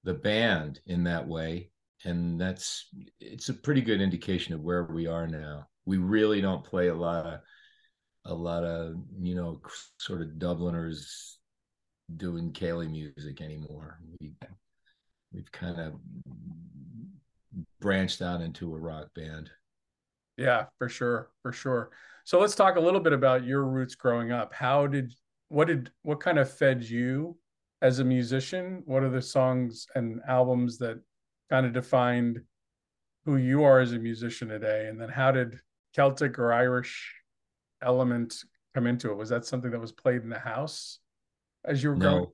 the 0.03 0.13
band 0.13 0.79
in 0.85 1.03
that 1.05 1.27
way, 1.27 1.71
and 2.03 2.39
that's 2.39 2.87
it's 3.19 3.49
a 3.49 3.53
pretty 3.53 3.81
good 3.81 4.01
indication 4.01 4.53
of 4.53 4.61
where 4.61 4.83
we 4.83 5.07
are 5.07 5.27
now. 5.27 5.67
We 5.85 5.97
really 5.97 6.41
don't 6.41 6.63
play 6.63 6.87
a 6.87 6.95
lot 6.95 7.25
of 7.25 7.39
a 8.25 8.33
lot 8.33 8.63
of 8.63 8.95
you 9.19 9.35
know 9.35 9.61
sort 9.99 10.21
of 10.21 10.39
Dubliners 10.39 11.37
doing 12.17 12.51
Ceilidh 12.51 12.91
music 12.91 13.41
anymore. 13.41 13.99
We 14.19 14.33
we've 15.33 15.51
kind 15.51 15.79
of 15.79 15.93
branched 17.79 18.21
out 18.21 18.41
into 18.41 18.73
a 18.73 18.79
rock 18.79 19.13
band. 19.13 19.49
Yeah, 20.37 20.65
for 20.77 20.89
sure, 20.89 21.29
for 21.41 21.51
sure. 21.51 21.91
So 22.23 22.39
let's 22.39 22.55
talk 22.55 22.75
a 22.75 22.81
little 22.81 22.99
bit 22.99 23.13
about 23.13 23.45
your 23.45 23.63
roots 23.63 23.95
growing 23.95 24.31
up. 24.31 24.53
How 24.53 24.87
did 24.87 25.13
what 25.49 25.67
did 25.67 25.91
what 26.01 26.19
kind 26.19 26.39
of 26.39 26.51
fed 26.51 26.83
you 26.83 27.37
as 27.81 27.99
a 27.99 28.03
musician? 28.03 28.81
What 28.85 29.03
are 29.03 29.09
the 29.09 29.21
songs 29.21 29.87
and 29.95 30.21
albums 30.27 30.77
that 30.79 30.99
kind 31.49 31.65
of 31.65 31.73
defined 31.73 32.41
who 33.25 33.37
you 33.37 33.63
are 33.63 33.79
as 33.79 33.91
a 33.91 33.99
musician 33.99 34.47
today, 34.47 34.87
and 34.87 34.99
then 35.01 35.09
how 35.09 35.31
did 35.31 35.59
Celtic 35.93 36.37
or 36.37 36.53
Irish 36.53 37.13
element 37.81 38.43
come 38.73 38.87
into 38.87 39.11
it? 39.11 39.17
Was 39.17 39.29
that 39.29 39.45
something 39.45 39.71
that 39.71 39.79
was 39.79 39.91
played 39.91 40.21
in 40.21 40.29
the 40.29 40.39
house 40.39 40.99
as 41.63 41.81
you 41.81 41.89
were 41.89 41.95
no, 41.95 42.09
growing? 42.09 42.27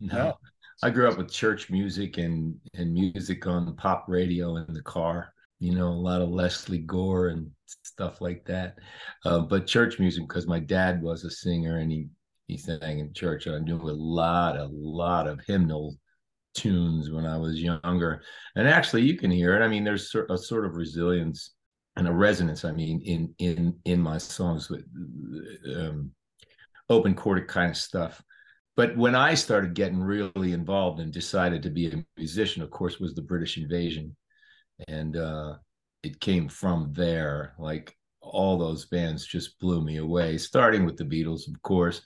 No. 0.00 0.34
I 0.82 0.90
grew 0.90 1.08
up 1.08 1.18
with 1.18 1.30
church 1.30 1.70
music 1.70 2.18
and 2.18 2.56
and 2.74 2.92
music 2.92 3.46
on 3.46 3.76
pop 3.76 4.06
radio 4.08 4.56
in 4.56 4.72
the 4.72 4.82
car. 4.82 5.32
You 5.60 5.74
know, 5.74 5.88
a 5.88 5.90
lot 5.90 6.20
of 6.20 6.30
Lesley 6.30 6.78
Gore 6.78 7.28
and 7.28 7.50
stuff 7.82 8.20
like 8.20 8.44
that. 8.46 8.78
Uh, 9.24 9.40
but 9.40 9.66
church 9.66 9.98
music 9.98 10.28
because 10.28 10.46
my 10.46 10.58
dad 10.58 11.00
was 11.02 11.24
a 11.24 11.30
singer 11.30 11.78
and 11.78 11.90
he 11.90 12.08
he 12.48 12.56
sang 12.58 12.98
in 12.98 13.12
church. 13.12 13.46
And 13.46 13.56
I 13.56 13.58
knew 13.58 13.76
a 13.76 13.90
lot, 13.90 14.56
a 14.56 14.68
lot 14.70 15.26
of 15.26 15.40
hymnal 15.46 15.96
tunes 16.54 17.10
when 17.10 17.26
I 17.26 17.36
was 17.38 17.60
younger. 17.60 18.22
And 18.56 18.68
actually, 18.68 19.02
you 19.02 19.16
can 19.16 19.30
hear 19.30 19.56
it. 19.56 19.64
I 19.64 19.68
mean, 19.68 19.84
there's 19.84 20.14
a 20.28 20.38
sort 20.38 20.66
of 20.66 20.76
resilience 20.76 21.54
and 21.96 22.08
a 22.08 22.12
resonance. 22.12 22.64
I 22.64 22.72
mean, 22.72 23.00
in 23.04 23.34
in 23.38 23.78
in 23.84 24.00
my 24.00 24.18
songs 24.18 24.68
with 24.68 24.84
um, 25.76 26.10
open 26.88 27.16
chorded 27.16 27.48
kind 27.48 27.70
of 27.70 27.76
stuff. 27.76 28.22
But 28.76 28.96
when 28.96 29.14
I 29.14 29.34
started 29.34 29.74
getting 29.74 30.02
really 30.02 30.52
involved 30.52 31.00
and 31.00 31.12
decided 31.12 31.62
to 31.62 31.70
be 31.70 31.86
a 31.86 32.04
musician, 32.16 32.62
of 32.62 32.70
course, 32.70 32.98
was 32.98 33.14
the 33.14 33.22
British 33.22 33.56
invasion, 33.56 34.16
and 34.88 35.16
uh, 35.16 35.54
it 36.02 36.18
came 36.20 36.48
from 36.48 36.92
there. 36.92 37.54
Like 37.58 37.96
all 38.20 38.58
those 38.58 38.86
bands 38.86 39.26
just 39.26 39.58
blew 39.60 39.80
me 39.84 39.98
away. 39.98 40.38
Starting 40.38 40.84
with 40.84 40.96
the 40.96 41.04
Beatles, 41.04 41.46
of 41.46 41.60
course, 41.62 42.02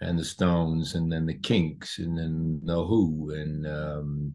and 0.00 0.18
the 0.18 0.24
Stones, 0.24 0.94
and 0.94 1.12
then 1.12 1.26
the 1.26 1.38
Kinks, 1.38 1.98
and 1.98 2.16
then 2.16 2.60
the 2.64 2.82
Who, 2.82 3.32
and 3.34 3.66
um, 3.66 4.34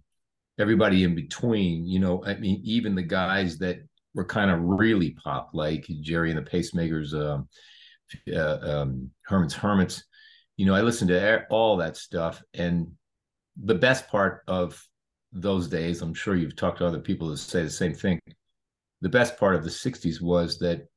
everybody 0.59 1.03
in 1.03 1.15
between. 1.15 1.87
You 1.87 1.99
know, 1.99 2.23
I 2.25 2.35
mean, 2.35 2.61
even 2.63 2.93
the 2.93 3.03
guys 3.03 3.57
that 3.59 3.77
were 4.13 4.25
kind 4.25 4.51
of 4.51 4.59
really 4.61 5.17
pop, 5.23 5.49
like 5.53 5.87
Gerry 6.01 6.31
and 6.31 6.45
the 6.45 6.49
Pacemakers, 6.49 7.13
uh, 7.13 7.41
uh, 8.31 8.81
um, 8.81 9.09
Herman's 9.25 9.55
Hermits. 9.55 10.03
You 10.57 10.65
know, 10.65 10.73
I 10.73 10.81
listened 10.81 11.09
to 11.09 11.45
all 11.49 11.77
that 11.77 11.97
stuff, 11.97 12.41
and 12.53 12.91
the 13.61 13.75
best 13.75 14.07
part 14.07 14.43
of 14.47 14.81
those 15.31 15.67
days, 15.67 16.01
I'm 16.01 16.13
sure 16.13 16.35
you've 16.35 16.55
talked 16.55 16.77
to 16.77 16.87
other 16.87 16.99
people 16.99 17.29
that 17.29 17.37
say 17.37 17.63
the 17.63 17.69
same 17.69 17.93
thing. 17.93 18.19
The 19.01 19.09
best 19.09 19.37
part 19.37 19.55
of 19.55 19.63
the 19.63 19.69
'60s 19.69 20.21
was 20.21 20.57
that 20.59 20.87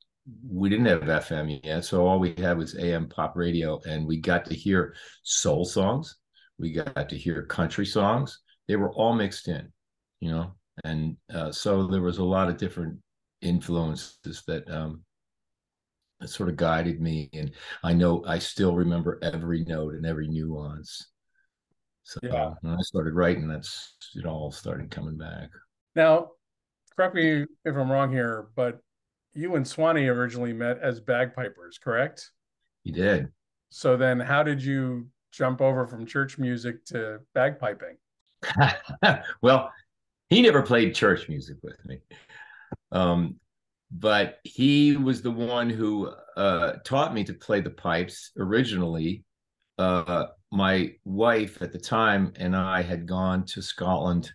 we 0.48 0.68
didn't 0.68 0.86
have 0.86 1.02
FM 1.02 1.60
yet, 1.64 1.84
so 1.84 2.06
all 2.06 2.18
we 2.18 2.34
had 2.38 2.58
was 2.58 2.76
AM 2.76 3.08
pop 3.08 3.36
radio, 3.36 3.80
and 3.88 4.06
we 4.06 4.18
got 4.18 4.44
to 4.46 4.54
hear 4.54 4.94
soul 5.22 5.64
songs, 5.64 6.16
we 6.58 6.72
got 6.72 7.08
to 7.08 7.16
hear 7.16 7.42
country 7.46 7.86
songs. 7.86 8.40
They 8.66 8.76
were 8.76 8.92
all 8.92 9.14
mixed 9.14 9.48
in, 9.48 9.72
you 10.20 10.30
know, 10.30 10.52
and 10.84 11.16
uh, 11.32 11.50
so 11.52 11.86
there 11.86 12.02
was 12.02 12.18
a 12.18 12.24
lot 12.24 12.48
of 12.48 12.58
different 12.58 12.98
influences 13.40 14.42
that 14.46 14.68
um, 14.70 15.02
that 16.20 16.28
sort 16.28 16.48
of 16.48 16.56
guided 16.56 17.00
me, 17.00 17.30
and 17.32 17.52
I 17.82 17.92
know 17.92 18.24
I 18.26 18.38
still 18.38 18.74
remember 18.74 19.18
every 19.22 19.64
note 19.64 19.94
and 19.94 20.06
every 20.06 20.28
nuance. 20.28 21.10
So 22.02 22.18
yeah. 22.22 22.54
when 22.62 22.74
I 22.74 22.80
started 22.80 23.14
writing, 23.14 23.48
that's 23.48 23.96
it 24.14 24.26
all 24.26 24.50
started 24.50 24.90
coming 24.90 25.16
back. 25.16 25.50
Now, 25.94 26.30
correct 26.96 27.14
me 27.14 27.44
if 27.64 27.76
I'm 27.76 27.90
wrong 27.90 28.10
here, 28.10 28.48
but 28.56 28.80
you 29.34 29.54
and 29.56 29.66
Swanee 29.66 30.08
originally 30.08 30.52
met 30.52 30.78
as 30.78 31.00
bagpipers, 31.00 31.78
correct? 31.78 32.30
He 32.82 32.90
did. 32.90 33.28
So 33.70 33.96
then, 33.96 34.18
how 34.18 34.42
did 34.42 34.62
you 34.62 35.08
jump 35.30 35.60
over 35.60 35.86
from 35.86 36.06
church 36.06 36.38
music 36.38 36.84
to 36.86 37.20
bagpiping? 37.36 37.96
well, 39.42 39.70
he 40.30 40.42
never 40.42 40.62
played 40.62 40.94
church 40.94 41.28
music 41.28 41.58
with 41.62 41.78
me. 41.84 42.00
Um, 42.90 43.36
but 43.90 44.38
he 44.44 44.96
was 44.96 45.22
the 45.22 45.30
one 45.30 45.70
who 45.70 46.12
uh, 46.36 46.72
taught 46.84 47.14
me 47.14 47.24
to 47.24 47.34
play 47.34 47.60
the 47.60 47.70
pipes 47.70 48.30
originally. 48.38 49.24
Uh, 49.78 50.26
my 50.50 50.92
wife 51.04 51.62
at 51.62 51.72
the 51.72 51.78
time 51.78 52.32
and 52.36 52.56
I 52.56 52.82
had 52.82 53.06
gone 53.06 53.44
to 53.46 53.62
Scotland 53.62 54.30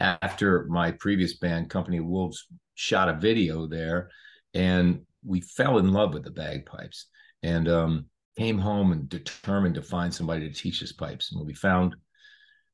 after 0.00 0.66
my 0.68 0.92
previous 0.92 1.38
band, 1.38 1.70
Company 1.70 1.98
of 1.98 2.06
Wolves, 2.06 2.46
shot 2.74 3.08
a 3.08 3.14
video 3.14 3.66
there, 3.66 4.10
and 4.52 5.02
we 5.24 5.40
fell 5.40 5.78
in 5.78 5.92
love 5.92 6.12
with 6.12 6.24
the 6.24 6.30
bagpipes 6.30 7.06
and 7.42 7.68
um, 7.68 8.06
came 8.36 8.58
home 8.58 8.92
and 8.92 9.08
determined 9.08 9.76
to 9.76 9.82
find 9.82 10.12
somebody 10.12 10.48
to 10.48 10.54
teach 10.54 10.82
us 10.82 10.92
pipes. 10.92 11.32
And 11.32 11.46
we 11.46 11.54
found 11.54 11.94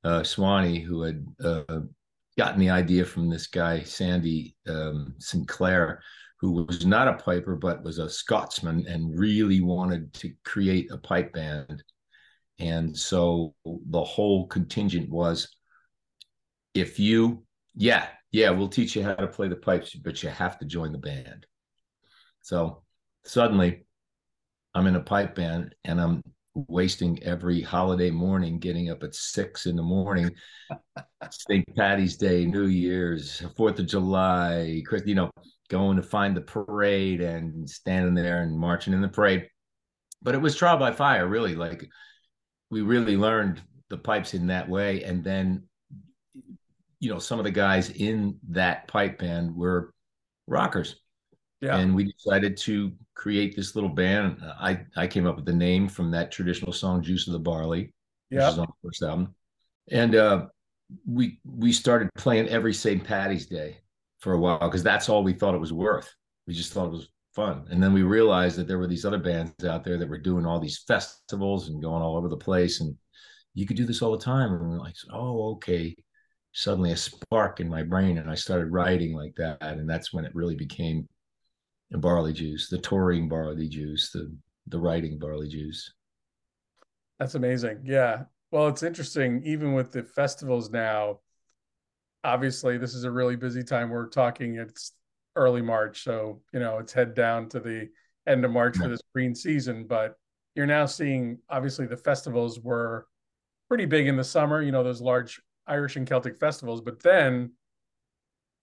uh, 0.05 0.23
Swanee, 0.23 0.81
who 0.81 1.03
had 1.03 1.27
uh, 1.43 1.81
gotten 2.41 2.59
the 2.59 2.71
idea 2.71 3.05
from 3.05 3.29
this 3.29 3.49
guy 3.49 3.83
Sandy 3.83 4.57
um, 4.67 5.15
Sinclair, 5.19 6.01
who 6.39 6.53
was 6.53 6.87
not 6.87 7.07
a 7.07 7.23
piper 7.23 7.55
but 7.55 7.85
was 7.85 7.99
a 7.99 8.09
Scotsman 8.09 8.87
and 8.89 9.19
really 9.19 9.61
wanted 9.61 10.11
to 10.15 10.33
create 10.43 10.91
a 10.91 10.97
pipe 10.97 11.35
band. 11.35 11.85
And 12.59 12.97
so 12.97 13.55
the 13.67 14.03
whole 14.03 14.47
contingent 14.47 15.11
was, 15.11 15.55
if 16.73 16.99
you, 16.99 17.45
yeah, 17.75 18.07
yeah, 18.33 18.49
we'll 18.49 18.69
teach 18.69 18.97
you 18.97 19.03
how 19.03 19.17
to 19.17 19.27
play 19.27 19.49
the 19.49 19.57
pipes, 19.57 19.95
but 19.95 20.23
you 20.23 20.31
have 20.31 20.59
to 20.61 20.65
join 20.65 20.93
the 20.93 20.99
band. 20.99 21.45
So 22.41 22.85
suddenly, 23.23 23.85
I'm 24.75 24.87
in 24.87 24.97
a 24.97 25.01
pipe 25.01 25.35
band 25.35 25.75
and 25.85 26.01
I'm 26.01 26.23
wasting 26.55 27.23
every 27.23 27.61
holiday 27.61 28.11
morning 28.11 28.59
getting 28.59 28.91
up 28.91 29.03
at 29.03 29.15
six 29.15 29.67
in 29.67 29.77
the 29.77 29.83
morning. 29.83 30.31
St 31.31 31.65
patty's 31.77 32.17
day 32.17 32.45
new 32.45 32.67
year's 32.67 33.43
fourth 33.57 33.79
of 33.79 33.87
july 33.87 34.83
you 35.05 35.15
know 35.15 35.31
going 35.69 35.97
to 35.97 36.03
find 36.03 36.37
the 36.37 36.41
parade 36.41 37.21
and 37.21 37.69
standing 37.69 38.15
there 38.15 38.43
and 38.43 38.59
marching 38.59 38.93
in 38.93 39.01
the 39.01 39.09
parade. 39.09 39.49
But 40.23 40.35
it 40.35 40.41
was 40.41 40.57
trial 40.57 40.77
by 40.77 40.93
fire 40.93 41.27
really. 41.27 41.55
Like 41.55 41.89
we 42.71 42.83
really 42.83 43.17
learned 43.17 43.61
the 43.89 43.99
pipes 43.99 44.35
in 44.35 44.49
that 44.49 44.69
way. 44.69 45.05
And 45.05 45.23
then 45.23 45.65
you 46.99 47.11
know 47.11 47.19
some 47.19 47.39
of 47.39 47.45
the 47.45 47.51
guys 47.51 47.91
in 47.91 48.37
that 48.51 48.89
pipe 48.89 49.19
band 49.19 49.55
were 49.55 49.95
rockers. 50.47 50.97
Yeah. 51.61 51.77
And 51.77 51.95
we 51.95 52.13
decided 52.13 52.57
to 52.59 52.93
create 53.21 53.55
this 53.55 53.75
little 53.75 53.91
band. 53.91 54.43
I, 54.59 54.81
I 54.97 55.07
came 55.07 55.27
up 55.27 55.37
with 55.37 55.45
the 55.45 55.53
name 55.53 55.89
from 55.89 56.11
that 56.13 56.33
traditional 56.33 56.73
song, 56.73 57.03
Juice 57.03 57.27
of 57.27 57.35
the 57.35 57.39
Barley, 57.39 57.93
yeah. 58.31 58.47
which 58.47 58.55
is 58.55 58.59
on 58.59 58.67
the 58.67 58.89
first 58.89 59.03
album. 59.03 59.35
And 59.91 60.15
uh, 60.15 60.47
we 61.07 61.39
we 61.45 61.71
started 61.71 62.09
playing 62.17 62.49
every 62.49 62.73
St. 62.73 63.05
Patty's 63.05 63.45
Day 63.45 63.77
for 64.21 64.33
a 64.33 64.39
while 64.39 64.59
because 64.59 64.83
that's 64.83 65.11
all 65.11 65.23
we 65.23 65.35
thought 65.35 65.55
it 65.55 65.61
was 65.61 65.73
worth. 65.73 66.11
We 66.47 66.55
just 66.55 66.73
thought 66.73 66.87
it 66.87 66.93
was 66.93 67.09
fun. 67.35 67.67
And 67.71 67.83
then 67.83 67.93
we 67.93 68.05
realized 68.05 68.57
that 68.57 68.67
there 68.67 68.79
were 68.79 68.87
these 68.87 69.05
other 69.05 69.19
bands 69.19 69.53
out 69.67 69.85
there 69.85 69.99
that 69.99 70.09
were 70.09 70.19
doing 70.19 70.47
all 70.47 70.59
these 70.59 70.83
festivals 70.89 71.69
and 71.69 71.83
going 71.83 72.03
all 72.03 72.17
over 72.17 72.29
the 72.29 72.39
place. 72.39 72.81
And 72.81 72.97
you 73.53 73.67
could 73.67 73.77
do 73.77 73.85
this 73.85 74.01
all 74.01 74.13
the 74.13 74.25
time. 74.25 74.55
And 74.55 74.67
we 74.67 74.77
are 74.77 74.81
like, 74.81 74.97
oh, 75.13 75.53
okay. 75.57 75.95
Suddenly 76.53 76.93
a 76.93 76.97
spark 76.97 77.61
in 77.61 77.69
my 77.69 77.83
brain. 77.83 78.17
And 78.17 78.31
I 78.31 78.35
started 78.35 78.73
writing 78.73 79.15
like 79.15 79.35
that. 79.37 79.59
And 79.61 79.89
that's 79.89 80.11
when 80.11 80.25
it 80.25 80.35
really 80.35 80.57
became 80.57 81.07
barley 81.99 82.33
juice, 82.33 82.69
the 82.69 82.79
touring 82.79 83.29
barley 83.29 83.69
juice, 83.69 84.11
the 84.13 84.35
the 84.67 84.79
writing 84.79 85.19
barley 85.19 85.49
juice. 85.49 85.93
That's 87.19 87.35
amazing. 87.35 87.81
Yeah. 87.85 88.25
Well, 88.51 88.69
it's 88.69 88.83
interesting, 88.83 89.43
even 89.45 89.75
with 89.75 89.93
the 89.93 90.03
festivals 90.03 90.71
now. 90.71 91.21
Obviously, 92.25 92.79
this 92.79 92.95
is 92.95 93.05
a 93.05 93.11
really 93.11 93.37
busy 93.37 93.63
time. 93.63 93.91
We're 93.91 94.09
talking 94.09 94.57
it's 94.57 94.93
early 95.37 95.63
March, 95.63 96.03
so 96.05 96.43
you 96.53 96.61
know 96.61 96.79
it's 96.79 96.93
head 96.93 97.15
down 97.15 97.49
to 97.51 97.61
the 97.61 97.89
end 98.27 98.45
of 98.45 98.51
March 98.51 98.77
yeah. 98.77 98.85
for 98.85 98.89
this 98.89 99.01
green 99.15 99.35
season. 99.35 99.87
But 99.87 100.17
you're 100.55 100.67
now 100.67 100.87
seeing 100.87 101.39
obviously 101.49 101.87
the 101.87 101.97
festivals 101.97 102.61
were 102.61 103.07
pretty 103.69 103.87
big 103.87 104.07
in 104.07 104.17
the 104.17 104.25
summer. 104.25 104.63
You 104.63 104.73
know 104.73 104.85
those 104.85 105.01
large 105.01 105.41
Irish 105.67 105.97
and 105.97 106.07
Celtic 106.07 106.39
festivals, 106.39 106.81
but 106.81 107.03
then 107.03 107.53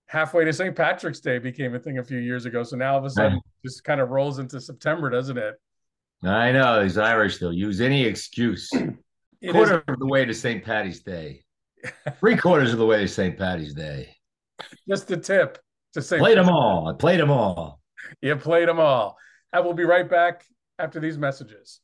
halfway 0.07 0.45
to 0.45 0.53
St. 0.53 0.75
Patrick's 0.75 1.19
Day 1.19 1.37
became 1.37 1.75
a 1.75 1.79
thing 1.79 1.99
a 1.99 2.03
few 2.03 2.19
years 2.19 2.45
ago. 2.45 2.63
So 2.63 2.75
now 2.75 2.93
all 2.93 2.99
of 2.99 3.05
a 3.05 3.09
sudden, 3.09 3.39
just 3.63 3.83
kind 3.83 4.01
of 4.01 4.09
rolls 4.09 4.39
into 4.39 4.59
September, 4.59 5.09
doesn't 5.09 5.37
it? 5.37 5.55
I 6.23 6.51
know 6.51 6.81
these 6.81 6.97
Irish; 6.97 7.37
they'll 7.37 7.53
use 7.53 7.79
any 7.79 8.03
excuse. 8.03 8.69
Quarter 9.51 9.77
is- 9.79 9.83
of 9.87 9.99
the 9.99 10.07
way 10.07 10.25
to 10.25 10.33
St. 10.33 10.63
Patty's 10.63 11.01
Day, 11.01 11.43
three 12.19 12.35
quarters 12.35 12.73
of 12.73 12.79
the 12.79 12.85
way 12.85 13.01
to 13.01 13.07
St. 13.07 13.37
Patty's 13.37 13.73
Day. 13.73 14.15
Just 14.89 15.07
the 15.07 15.17
tip 15.17 15.59
to 15.93 16.01
say 16.01 16.17
played 16.17 16.37
them 16.37 16.49
all. 16.49 16.87
I 16.89 16.93
played 16.93 17.19
them 17.19 17.29
all. 17.29 17.79
You 18.21 18.35
played 18.35 18.67
them 18.67 18.79
all. 18.79 19.17
And 19.53 19.63
we'll 19.63 19.73
be 19.73 19.85
right 19.85 20.09
back 20.09 20.43
after 20.79 20.99
these 20.99 21.17
messages. 21.17 21.79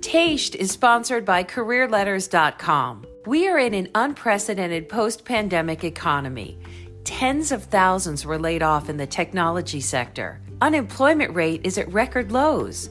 Taste 0.00 0.54
is 0.54 0.70
sponsored 0.70 1.24
by 1.24 1.44
CareerLetters.com. 1.44 3.05
We 3.26 3.48
are 3.48 3.58
in 3.58 3.74
an 3.74 3.88
unprecedented 3.92 4.88
post 4.88 5.24
pandemic 5.24 5.82
economy. 5.82 6.60
Tens 7.02 7.50
of 7.50 7.64
thousands 7.64 8.24
were 8.24 8.38
laid 8.38 8.62
off 8.62 8.88
in 8.88 8.98
the 8.98 9.06
technology 9.06 9.80
sector. 9.80 10.40
Unemployment 10.60 11.34
rate 11.34 11.62
is 11.64 11.76
at 11.76 11.92
record 11.92 12.30
lows. 12.30 12.88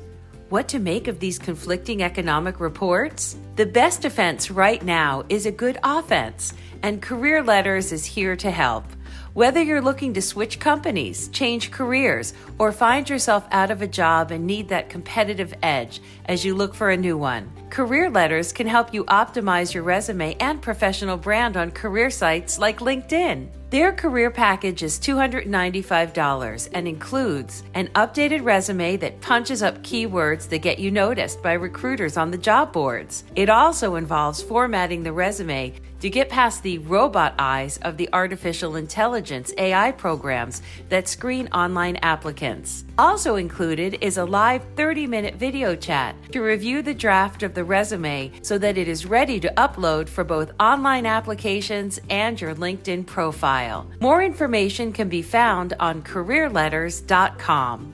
What 0.50 0.68
to 0.68 0.80
make 0.80 1.08
of 1.08 1.22
these 1.22 1.40
conflicting 1.40 2.04
economic 2.04 2.60
reports? 2.60 3.38
The 3.56 3.66
best 3.66 4.02
defense 4.02 4.52
right 4.52 4.84
now 4.84 5.24
is 5.30 5.46
a 5.46 5.52
good 5.52 5.78
offense, 5.84 6.54
and 6.84 7.02
Career 7.02 7.42
Letters 7.42 7.94
is 7.94 8.04
here 8.04 8.36
to 8.36 8.52
help. 8.52 8.84
Whether 9.36 9.64
you're 9.64 9.82
looking 9.82 10.14
to 10.16 10.22
switch 10.22 10.60
companies, 10.60 11.30
change 11.30 11.72
careers, 11.72 12.34
or 12.60 12.74
find 12.74 13.10
yourself 13.10 13.48
out 13.52 13.72
of 13.72 13.82
a 13.82 13.88
job 13.88 14.32
and 14.32 14.46
need 14.46 14.68
that 14.68 14.90
competitive 14.90 15.54
edge 15.64 16.02
as 16.26 16.44
you 16.44 16.56
look 16.56 16.76
for 16.76 16.90
a 16.90 16.98
new 16.98 17.18
one, 17.18 17.50
Career 17.76 18.10
Letters 18.10 18.54
can 18.54 18.68
help 18.68 18.94
you 18.94 19.04
optimize 19.04 19.74
your 19.74 19.84
resume 19.84 20.34
and 20.36 20.62
professional 20.62 21.18
brand 21.18 21.58
on 21.58 21.72
career 21.72 22.10
sites 22.10 22.58
like 22.58 22.80
LinkedIn. 22.80 23.50
Their 23.70 23.92
career 23.92 24.32
package 24.32 24.82
is 24.82 24.98
$295 24.98 26.70
and 26.72 26.88
includes 26.88 27.64
an 27.74 27.90
updated 27.90 28.46
resume 28.46 28.96
that 28.96 29.20
punches 29.20 29.62
up 29.62 29.84
keywords 29.84 30.48
that 30.48 30.60
get 30.60 30.80
you 30.80 30.90
noticed 30.90 31.44
by 31.44 31.52
recruiters 31.52 32.16
on 32.16 32.32
the 32.32 32.38
job 32.38 32.72
boards. 32.72 33.26
It 33.36 33.50
also 33.50 33.96
involves 33.96 34.42
formatting 34.42 35.04
the 35.04 35.12
resume 35.12 35.74
to 36.00 36.10
get 36.10 36.30
past 36.30 36.64
the 36.64 36.78
robot 36.78 37.36
eyes 37.40 37.78
of 37.80 37.98
the 37.98 38.08
artificial 38.14 38.78
intelligence 38.78 39.52
AI 39.58 39.92
programs 39.92 40.62
that 40.88 41.10
screen 41.10 41.50
online 41.52 41.98
applicants. 41.98 42.85
Also 42.98 43.36
included 43.36 43.98
is 44.00 44.18
a 44.18 44.24
live 44.24 44.64
30 44.78 45.06
minute 45.06 45.36
video 45.36 45.76
chat 45.76 46.16
to 46.32 46.40
review 46.40 46.82
the 46.82 46.94
draft 46.94 47.44
of 47.44 47.54
the 47.54 47.64
resume 47.64 48.32
so 48.42 48.58
that 48.58 48.78
it 48.78 48.88
is 48.88 49.06
ready 49.06 49.38
to 49.38 49.54
upload 49.58 50.08
for 50.08 50.24
both 50.24 50.54
online 50.62 51.06
applications 51.06 52.00
and 52.10 52.40
your 52.40 52.56
LinkedIn 52.56 53.06
profile. 53.06 53.86
More 54.00 54.24
information 54.24 54.94
can 54.94 55.10
be 55.10 55.22
found 55.22 55.74
on 55.80 56.04
careerletters.com. 56.04 57.94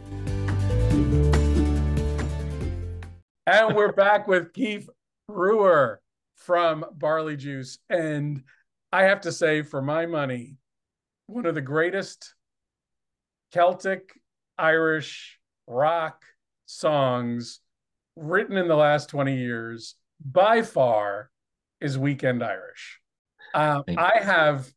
And 3.48 3.75
we're 3.75 3.93
back 3.93 4.27
with 4.27 4.53
Kyf 4.53 4.88
Brewer 5.27 6.00
from 6.36 6.86
Barleyjuice. 6.98 7.79
And 7.89 8.43
I 8.91 9.03
have 9.03 9.22
to 9.22 9.31
say, 9.31 9.63
for 9.63 9.81
my 9.81 10.05
money, 10.05 10.58
one 11.25 11.48
of 11.48 11.55
the 11.55 11.62
greatest 11.62 12.36
Celtic, 13.51 14.13
Irish, 14.58 15.39
rock 15.67 16.24
songs 16.65 17.60
written 18.15 18.58
in 18.58 18.67
the 18.67 18.75
last 18.75 19.10
20 19.10 19.38
years 19.38 19.96
by 20.24 20.62
far 20.62 21.29
is 21.79 21.98
Weekend 21.98 22.43
Irish. 22.43 23.00
Um, 23.53 23.84
I 23.98 24.20
have 24.22 24.72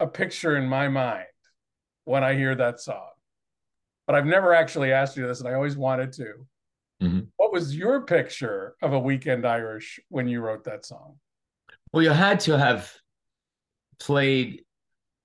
a 0.00 0.06
picture 0.06 0.56
in 0.56 0.66
my 0.66 0.88
mind 0.88 1.26
when 2.04 2.24
I 2.24 2.34
hear 2.34 2.54
that 2.54 2.80
song, 2.80 3.10
but 4.06 4.16
I've 4.16 4.26
never 4.26 4.54
actually 4.54 4.92
asked 4.92 5.16
you 5.16 5.26
this, 5.26 5.40
and 5.40 5.48
I 5.48 5.54
always 5.54 5.76
wanted 5.76 6.12
to. 6.14 6.34
Mm-hmm. 7.02 7.20
What 7.36 7.52
was 7.52 7.76
your 7.76 8.02
picture 8.02 8.74
of 8.80 8.92
a 8.92 8.98
Weekend 8.98 9.46
Irish 9.46 10.00
when 10.08 10.28
you 10.28 10.40
wrote 10.40 10.64
that 10.64 10.86
song? 10.86 11.16
Well, 11.92 12.02
you 12.02 12.10
had 12.10 12.40
to 12.40 12.56
have 12.56 12.90
played 13.98 14.64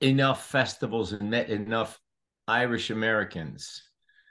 enough 0.01 0.47
festivals 0.47 1.13
and 1.13 1.29
met 1.29 1.49
enough 1.49 1.99
Irish 2.47 2.89
Americans. 2.89 3.83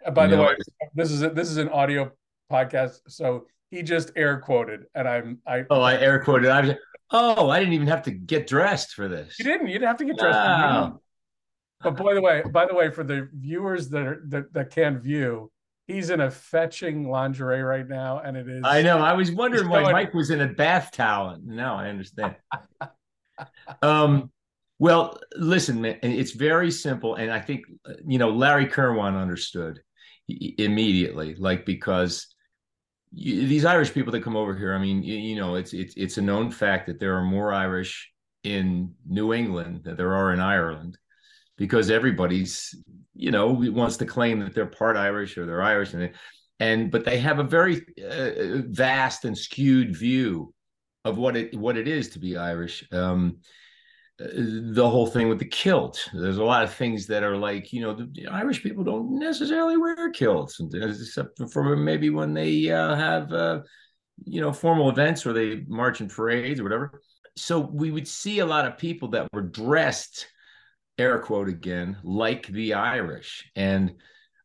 Uh, 0.05 0.11
by 0.11 0.25
you 0.25 0.31
the 0.31 0.37
know, 0.37 0.43
way, 0.45 0.57
this 0.95 1.11
is 1.11 1.23
a, 1.23 1.31
this 1.31 1.51
is 1.51 1.57
an 1.57 1.69
audio 1.69 2.13
podcast, 2.51 3.01
so 3.09 3.47
he 3.71 3.83
just 3.83 4.13
air 4.17 4.39
quoted, 4.39 4.85
and 4.95 5.09
I'm 5.09 5.39
I. 5.47 5.65
Oh, 5.71 5.81
I 5.81 5.97
air 5.97 6.23
quoted. 6.23 6.51
I 6.51 6.61
was. 6.61 6.75
Oh, 7.11 7.51
I 7.51 7.59
didn't 7.61 7.75
even 7.75 7.87
have 7.89 8.03
to 8.05 8.11
get 8.11 8.47
dressed 8.47 8.95
for 8.95 9.09
this. 9.09 9.39
You 9.39 9.45
didn't. 9.45 9.67
You 9.69 9.75
didn't 9.75 9.89
have 9.89 9.99
to 9.99 10.05
get 10.05 10.19
dressed. 10.19 10.37
Wow. 10.37 11.01
But 11.83 11.97
by 11.97 12.15
the 12.15 12.23
way, 12.23 12.43
by 12.51 12.67
the 12.67 12.75
way, 12.75 12.91
for 12.91 13.05
the 13.05 13.29
viewers 13.33 13.91
that 13.91 14.03
are 14.03 14.23
that, 14.29 14.53
that 14.55 14.71
can't 14.71 15.01
view, 15.01 15.53
he's 15.87 16.11
in 16.11 16.21
a 16.21 16.31
fetching 16.31 17.09
lingerie 17.09 17.63
right 17.63 17.87
now, 17.87 18.21
and 18.25 18.37
it 18.37 18.49
is. 18.49 18.63
I 18.65 18.83
know. 18.83 18.99
I 18.99 19.13
was 19.13 19.31
wondering 19.31 19.69
why 19.69 19.93
Mike 19.93 20.15
was 20.15 20.31
in 20.31 20.41
a 20.41 20.49
bath 20.49 20.91
towel. 20.93 21.39
Now 21.45 21.77
I 21.77 21.89
understand. 21.89 22.37
um, 23.83 24.31
well, 24.79 25.19
listen, 25.37 25.85
it's 25.85 26.33
very 26.33 26.71
simple, 26.71 27.15
and 27.15 27.31
I 27.31 27.41
think 27.41 27.65
you 28.07 28.19
know 28.19 28.31
Larry 28.31 28.67
Kirwan 28.67 29.17
understood 29.17 29.81
immediately, 30.29 31.35
like 31.37 31.65
because 31.65 32.27
you, 33.13 33.47
these 33.47 33.65
Irish 33.65 33.93
people 33.95 34.13
that 34.13 34.23
come 34.23 34.37
over 34.37 34.57
here. 34.57 34.75
I 34.75 34.79
mean, 34.79 35.03
you, 35.03 35.17
you 35.17 35.37
know, 35.37 35.55
it's 35.55 35.73
it's 35.73 35.95
it's 35.97 36.19
a 36.19 36.23
known 36.23 36.51
fact 36.51 36.87
that 36.89 37.01
there 37.01 37.17
are 37.17 37.25
more 37.25 37.53
Irish 37.53 38.11
in 38.45 38.95
New 39.07 39.33
England 39.33 39.85
than 39.85 39.97
there 39.97 40.15
are 40.15 40.33
in 40.33 40.41
Ireland 40.41 40.99
because 41.57 41.91
everybody's 41.91 42.75
you 43.15 43.31
know 43.31 43.49
wants 43.49 43.97
to 43.97 44.07
claim 44.07 44.41
that 44.41 44.55
they're 44.55 44.67
part 44.67 44.97
Irish 44.97 45.39
or 45.39 45.47
they're 45.47 45.63
Irish 45.63 45.95
and 45.95 46.13
and 46.61 46.91
but 46.91 47.05
they 47.05 47.19
have 47.19 47.39
a 47.39 47.45
very 47.45 47.83
uh, 48.03 48.63
vast 48.69 49.25
and 49.25 49.37
skewed 49.37 49.97
view 49.97 50.53
of 51.05 51.17
what 51.17 51.37
it 51.37 51.57
what 51.57 51.77
it 51.77 51.89
is 51.89 52.11
to 52.11 52.19
be 52.19 52.37
Irish. 52.37 52.87
Um, 52.93 53.39
the 54.19 54.89
whole 54.89 55.07
thing 55.07 55.29
with 55.29 55.39
the 55.39 55.45
kilt. 55.45 56.09
There's 56.13 56.39
a 56.39 56.45
lot 56.45 56.65
of 56.65 56.73
things 56.73 57.07
that 57.09 57.23
are 57.23 57.37
like, 57.37 57.73
you 57.73 57.83
know, 57.83 57.95
the 57.95 58.27
Irish 58.29 58.63
people 58.63 58.83
don't 58.83 59.19
necessarily 59.19 59.77
wear 59.77 60.11
kilts, 60.11 60.61
except 60.73 61.41
for 61.53 61.77
maybe 61.77 62.11
when 62.11 62.33
they 62.33 62.71
uh, 62.71 62.95
have, 62.95 63.33
uh, 63.33 63.61
you 64.25 64.41
know, 64.41 64.53
formal 64.53 64.89
events 64.89 65.27
or 65.27 65.33
they 65.33 65.65
march 65.69 66.01
in 66.01 66.09
parades 66.09 66.61
or 66.61 66.63
whatever. 66.63 67.03
So 67.37 67.61
we 67.61 67.91
would 67.91 68.09
see 68.09 68.39
a 68.39 68.47
lot 68.47 68.67
of 68.67 68.79
people 68.79 69.09
that 69.09 69.29
were 69.35 69.43
dressed 69.43 70.27
air 70.97 71.19
quote 71.19 71.49
again, 71.49 71.99
like 72.03 72.47
the 72.47 72.73
Irish. 72.73 73.51
And 73.55 73.97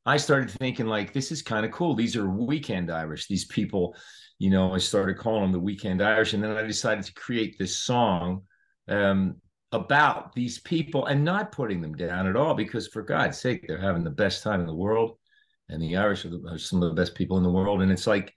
I 0.05 0.17
started 0.17 0.51
thinking, 0.51 0.87
like, 0.87 1.13
this 1.13 1.31
is 1.31 1.41
kind 1.41 1.65
of 1.65 1.71
cool. 1.71 1.95
These 1.95 2.17
are 2.17 2.29
weekend 2.29 2.91
Irish. 2.91 3.27
These 3.27 3.45
people, 3.45 3.95
you 4.37 4.49
know, 4.49 4.73
I 4.73 4.79
started 4.79 5.17
calling 5.17 5.43
them 5.43 5.51
the 5.53 5.59
weekend 5.59 6.01
Irish. 6.01 6.33
And 6.33 6.43
then 6.43 6.57
I 6.57 6.63
decided 6.63 7.05
to 7.05 7.13
create 7.13 7.55
this 7.57 7.77
song 7.77 8.41
um, 8.89 9.37
about 9.71 10.33
these 10.33 10.59
people 10.59 11.05
and 11.05 11.23
not 11.23 11.51
putting 11.51 11.81
them 11.81 11.95
down 11.95 12.27
at 12.27 12.35
all, 12.35 12.53
because 12.53 12.87
for 12.87 13.01
God's 13.01 13.39
sake, 13.39 13.67
they're 13.67 13.79
having 13.79 14.03
the 14.03 14.09
best 14.09 14.43
time 14.43 14.59
in 14.59 14.67
the 14.67 14.75
world. 14.75 15.17
And 15.69 15.81
the 15.81 15.95
Irish 15.95 16.25
are, 16.25 16.29
the, 16.29 16.43
are 16.49 16.57
some 16.57 16.83
of 16.83 16.89
the 16.89 17.01
best 17.01 17.15
people 17.15 17.37
in 17.37 17.43
the 17.43 17.49
world. 17.49 17.81
And 17.81 17.91
it's 17.91 18.07
like, 18.07 18.33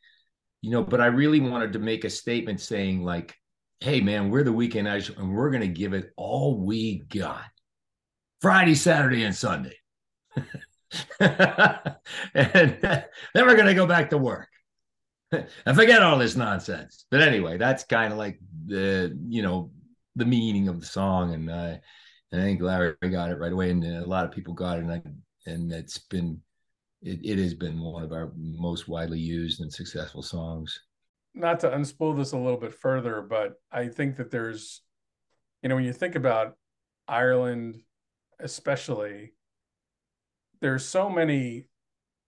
you 0.62 0.70
know, 0.70 0.85
but 0.85 1.01
I 1.01 1.07
really 1.07 1.40
wanted 1.40 1.73
to 1.73 1.79
make 1.81 2.05
a 2.05 2.11
statement 2.11 2.61
saying, 2.61 3.03
like, 3.03 3.35
hey, 3.81 4.01
man, 4.01 4.31
we're 4.31 4.44
the 4.44 4.53
weekend 4.53 4.88
Irish 4.88 5.11
and 5.11 5.35
we're 5.35 5.51
going 5.51 5.61
to 5.61 5.68
give 5.68 5.92
it 5.92 6.12
all 6.16 6.64
we 6.64 7.01
got 7.01 7.44
Friday, 8.40 8.75
Saturday, 8.75 9.25
and 9.25 9.35
Sunday. 9.35 9.77
and 11.20 11.99
then 12.35 13.07
we're 13.35 13.57
going 13.57 13.66
to 13.66 13.75
go 13.75 13.87
back 13.87 14.11
to 14.11 14.18
work 14.18 14.49
and 15.33 15.77
forget 15.77 16.03
all 16.03 16.18
this 16.18 16.37
nonsense. 16.37 17.05
But 17.11 17.20
anyway, 17.20 17.59
that's 17.59 17.85
kind 17.85 18.12
of 18.12 18.18
like 18.18 18.38
the, 18.66 19.16
you 19.29 19.42
know, 19.42 19.70
the 20.16 20.24
meaning 20.24 20.68
of 20.68 20.81
the 20.81 20.87
song. 20.87 21.35
And, 21.35 21.50
uh, 21.50 21.77
and 22.33 22.40
I 22.40 22.44
think 22.44 22.61
Larry 22.61 22.94
got 23.11 23.31
it 23.31 23.38
right 23.38 23.53
away. 23.53 23.70
And 23.70 23.85
a 23.85 24.07
lot 24.07 24.24
of 24.24 24.33
people 24.33 24.55
got 24.55 24.79
it. 24.79 24.85
And, 24.85 24.92
I, 24.92 25.03
and 25.46 25.72
it's 25.72 25.98
been, 25.98 26.40
it, 27.03 27.20
it 27.22 27.38
has 27.38 27.55
been 27.55 27.81
one 27.81 28.03
of 28.03 28.12
our 28.12 28.33
most 28.37 28.88
widely 28.88 29.18
used 29.18 29.61
and 29.61 29.72
successful 29.72 30.22
songs. 30.22 30.81
Not 31.35 31.61
to 31.61 31.70
unspool 31.70 32.16
this 32.16 32.33
a 32.33 32.38
little 32.38 32.61
bit 32.61 32.74
further, 32.74 33.20
but 33.20 33.55
I 33.72 33.88
think 33.88 34.16
that 34.16 34.31
there's, 34.31 34.83
you 35.62 35.68
know, 35.68 35.74
when 35.74 35.85
you 35.85 35.92
think 35.92 36.14
about 36.14 36.57
Ireland, 37.09 37.83
especially 38.40 39.33
there's 40.61 40.85
so 40.85 41.11
many 41.11 41.66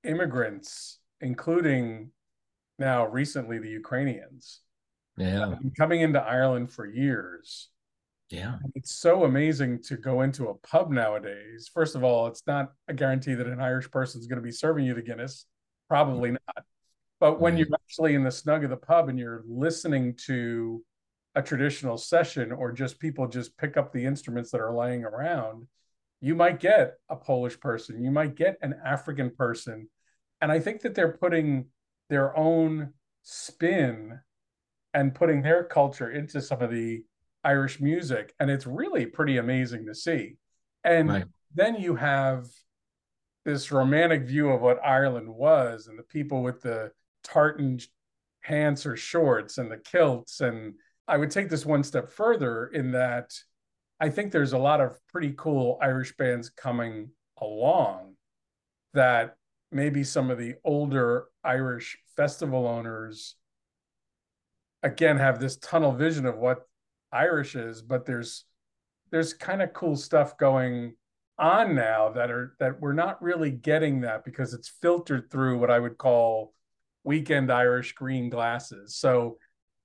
immigrants 0.05 0.99
including 1.21 2.11
now 2.79 3.07
recently 3.07 3.59
the 3.59 3.71
ukrainians 3.71 4.61
yeah 5.17 5.55
coming 5.79 6.03
into 6.03 6.21
ireland 6.21 6.71
for 6.71 6.87
years 6.87 7.71
yeah. 8.31 8.57
It's 8.75 8.99
so 8.99 9.25
amazing 9.25 9.83
to 9.85 9.97
go 9.97 10.23
into 10.23 10.49
a 10.49 10.55
pub 10.55 10.91
nowadays. 10.91 11.71
First 11.73 11.95
of 11.95 12.05
all 12.05 12.27
it's 12.27 12.43
not 12.47 12.73
a 12.89 12.95
guarantee 12.95 13.35
that 13.35 13.47
an 13.47 13.61
irish 13.61 13.91
person 13.91 14.21
is 14.21 14.27
going 14.27 14.39
to 14.39 14.43
be 14.43 14.53
serving 14.53 14.85
you 14.85 14.95
the 14.95 15.03
guinness. 15.03 15.47
Probably 15.89 16.31
mm-hmm. 16.31 16.39
not. 16.57 16.65
But 17.21 17.41
when 17.41 17.53
mm-hmm. 17.53 17.59
you're 17.61 17.69
actually 17.75 18.15
in 18.15 18.25
the 18.25 18.31
snug 18.31 18.65
of 18.65 18.71
the 18.71 18.77
pub 18.77 19.09
and 19.09 19.19
you're 19.19 19.45
listening 19.49 20.15
to 20.27 20.83
a 21.35 21.43
traditional 21.43 21.99
session 21.99 22.53
or 22.53 22.73
just 22.73 22.99
people 22.99 23.29
just 23.29 23.57
pick 23.59 23.77
up 23.77 23.93
the 23.93 24.05
instruments 24.05 24.51
that 24.51 24.61
are 24.61 24.75
laying 24.75 25.05
around 25.05 25.67
you 26.21 26.35
might 26.35 26.61
get 26.61 26.95
a 27.09 27.17
Polish 27.17 27.59
person, 27.61 28.03
you 28.03 28.11
might 28.11 28.35
get 28.35 28.57
an 28.63 28.75
African 28.85 29.31
person. 29.31 29.89
And 30.41 30.51
I 30.51 30.61
think 30.61 30.83
that 30.83 30.95
they're 30.95 31.17
putting 31.17 31.67
their 32.09 32.37
own 32.37 32.93
spin 33.23 34.21
and 34.95 35.15
putting 35.15 35.43
their 35.43 35.65
culture 35.65 36.11
into 36.11 36.41
some 36.41 36.63
of 36.63 36.71
the 36.71 37.05
Irish 37.47 37.81
music. 37.81 38.35
And 38.41 38.51
it's 38.51 38.67
really 38.67 39.07
pretty 39.07 39.39
amazing 39.39 39.87
to 39.87 39.95
see. 39.95 40.37
And 40.85 41.09
right. 41.09 41.25
then 41.55 41.77
you 41.77 41.95
have 41.95 42.47
this 43.45 43.71
romantic 43.71 44.25
view 44.25 44.51
of 44.51 44.61
what 44.61 44.85
Ireland 44.85 45.33
was 45.33 45.87
and 45.87 45.97
the 45.97 46.03
people 46.03 46.43
with 46.43 46.61
the 46.61 46.91
tartan 47.23 47.79
pants 48.43 48.85
or 48.85 48.97
shorts 48.97 49.59
and 49.59 49.71
the 49.71 49.79
kilts. 49.79 50.41
And 50.41 50.75
I 51.07 51.17
would 51.17 51.31
take 51.31 51.49
this 51.49 51.65
one 51.65 51.85
step 51.85 52.11
further 52.11 52.67
in 52.67 52.91
that 52.93 53.31
I 54.01 54.11
think 54.11 54.33
there's 54.33 54.53
a 54.53 54.59
lot 54.59 54.81
of 54.81 54.99
pretty 55.07 55.33
cool 55.37 55.79
Irish 55.81 56.17
bands 56.17 56.51
coming 56.51 57.11
along 57.41 58.15
that 58.93 59.37
maybe 59.71 60.03
some 60.03 60.31
of 60.31 60.39
the 60.39 60.55
older 60.65 61.27
Irish 61.45 61.97
festival 62.17 62.67
owners 62.67 63.37
again 64.83 65.19
have 65.19 65.39
this 65.39 65.57
tunnel 65.57 65.93
vision 65.93 66.27
of 66.27 66.37
what 66.37 66.67
Irish 67.13 67.55
is, 67.55 67.83
but 67.83 68.07
there's 68.07 68.45
there's 69.11 69.35
kind 69.35 69.63
of 69.63 69.73
cool 69.73 69.97
stuff 69.97 70.37
going 70.37 70.95
on 71.39 71.75
now 71.75 72.11
that 72.11 72.31
are 72.31 72.57
that 72.59 72.81
we're 72.81 72.93
not 72.93 73.23
really 73.23 73.51
getting 73.51 74.01
that 74.01 74.25
because 74.25 74.55
it's 74.55 74.73
filtered 74.81 75.31
through 75.31 75.59
what 75.59 75.71
I 75.71 75.79
would 75.79 75.99
call 75.99 76.55
weekend 77.05 77.53
Irish 77.53 77.93
green 77.93 78.31
glasses. 78.31 78.97
So 78.97 79.39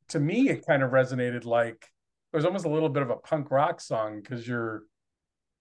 to 0.10 0.20
me, 0.20 0.50
it 0.50 0.66
kind 0.66 0.84
of 0.84 0.92
resonated 0.92 1.46
like 1.46 1.88
it 2.34 2.36
was 2.36 2.46
almost 2.46 2.66
a 2.66 2.70
little 2.70 2.90
bit 2.90 3.04
of 3.04 3.10
a 3.10 3.18
punk 3.18 3.52
rock 3.52 3.82
song 3.82 4.22
because 4.22 4.48
you're 4.48 4.84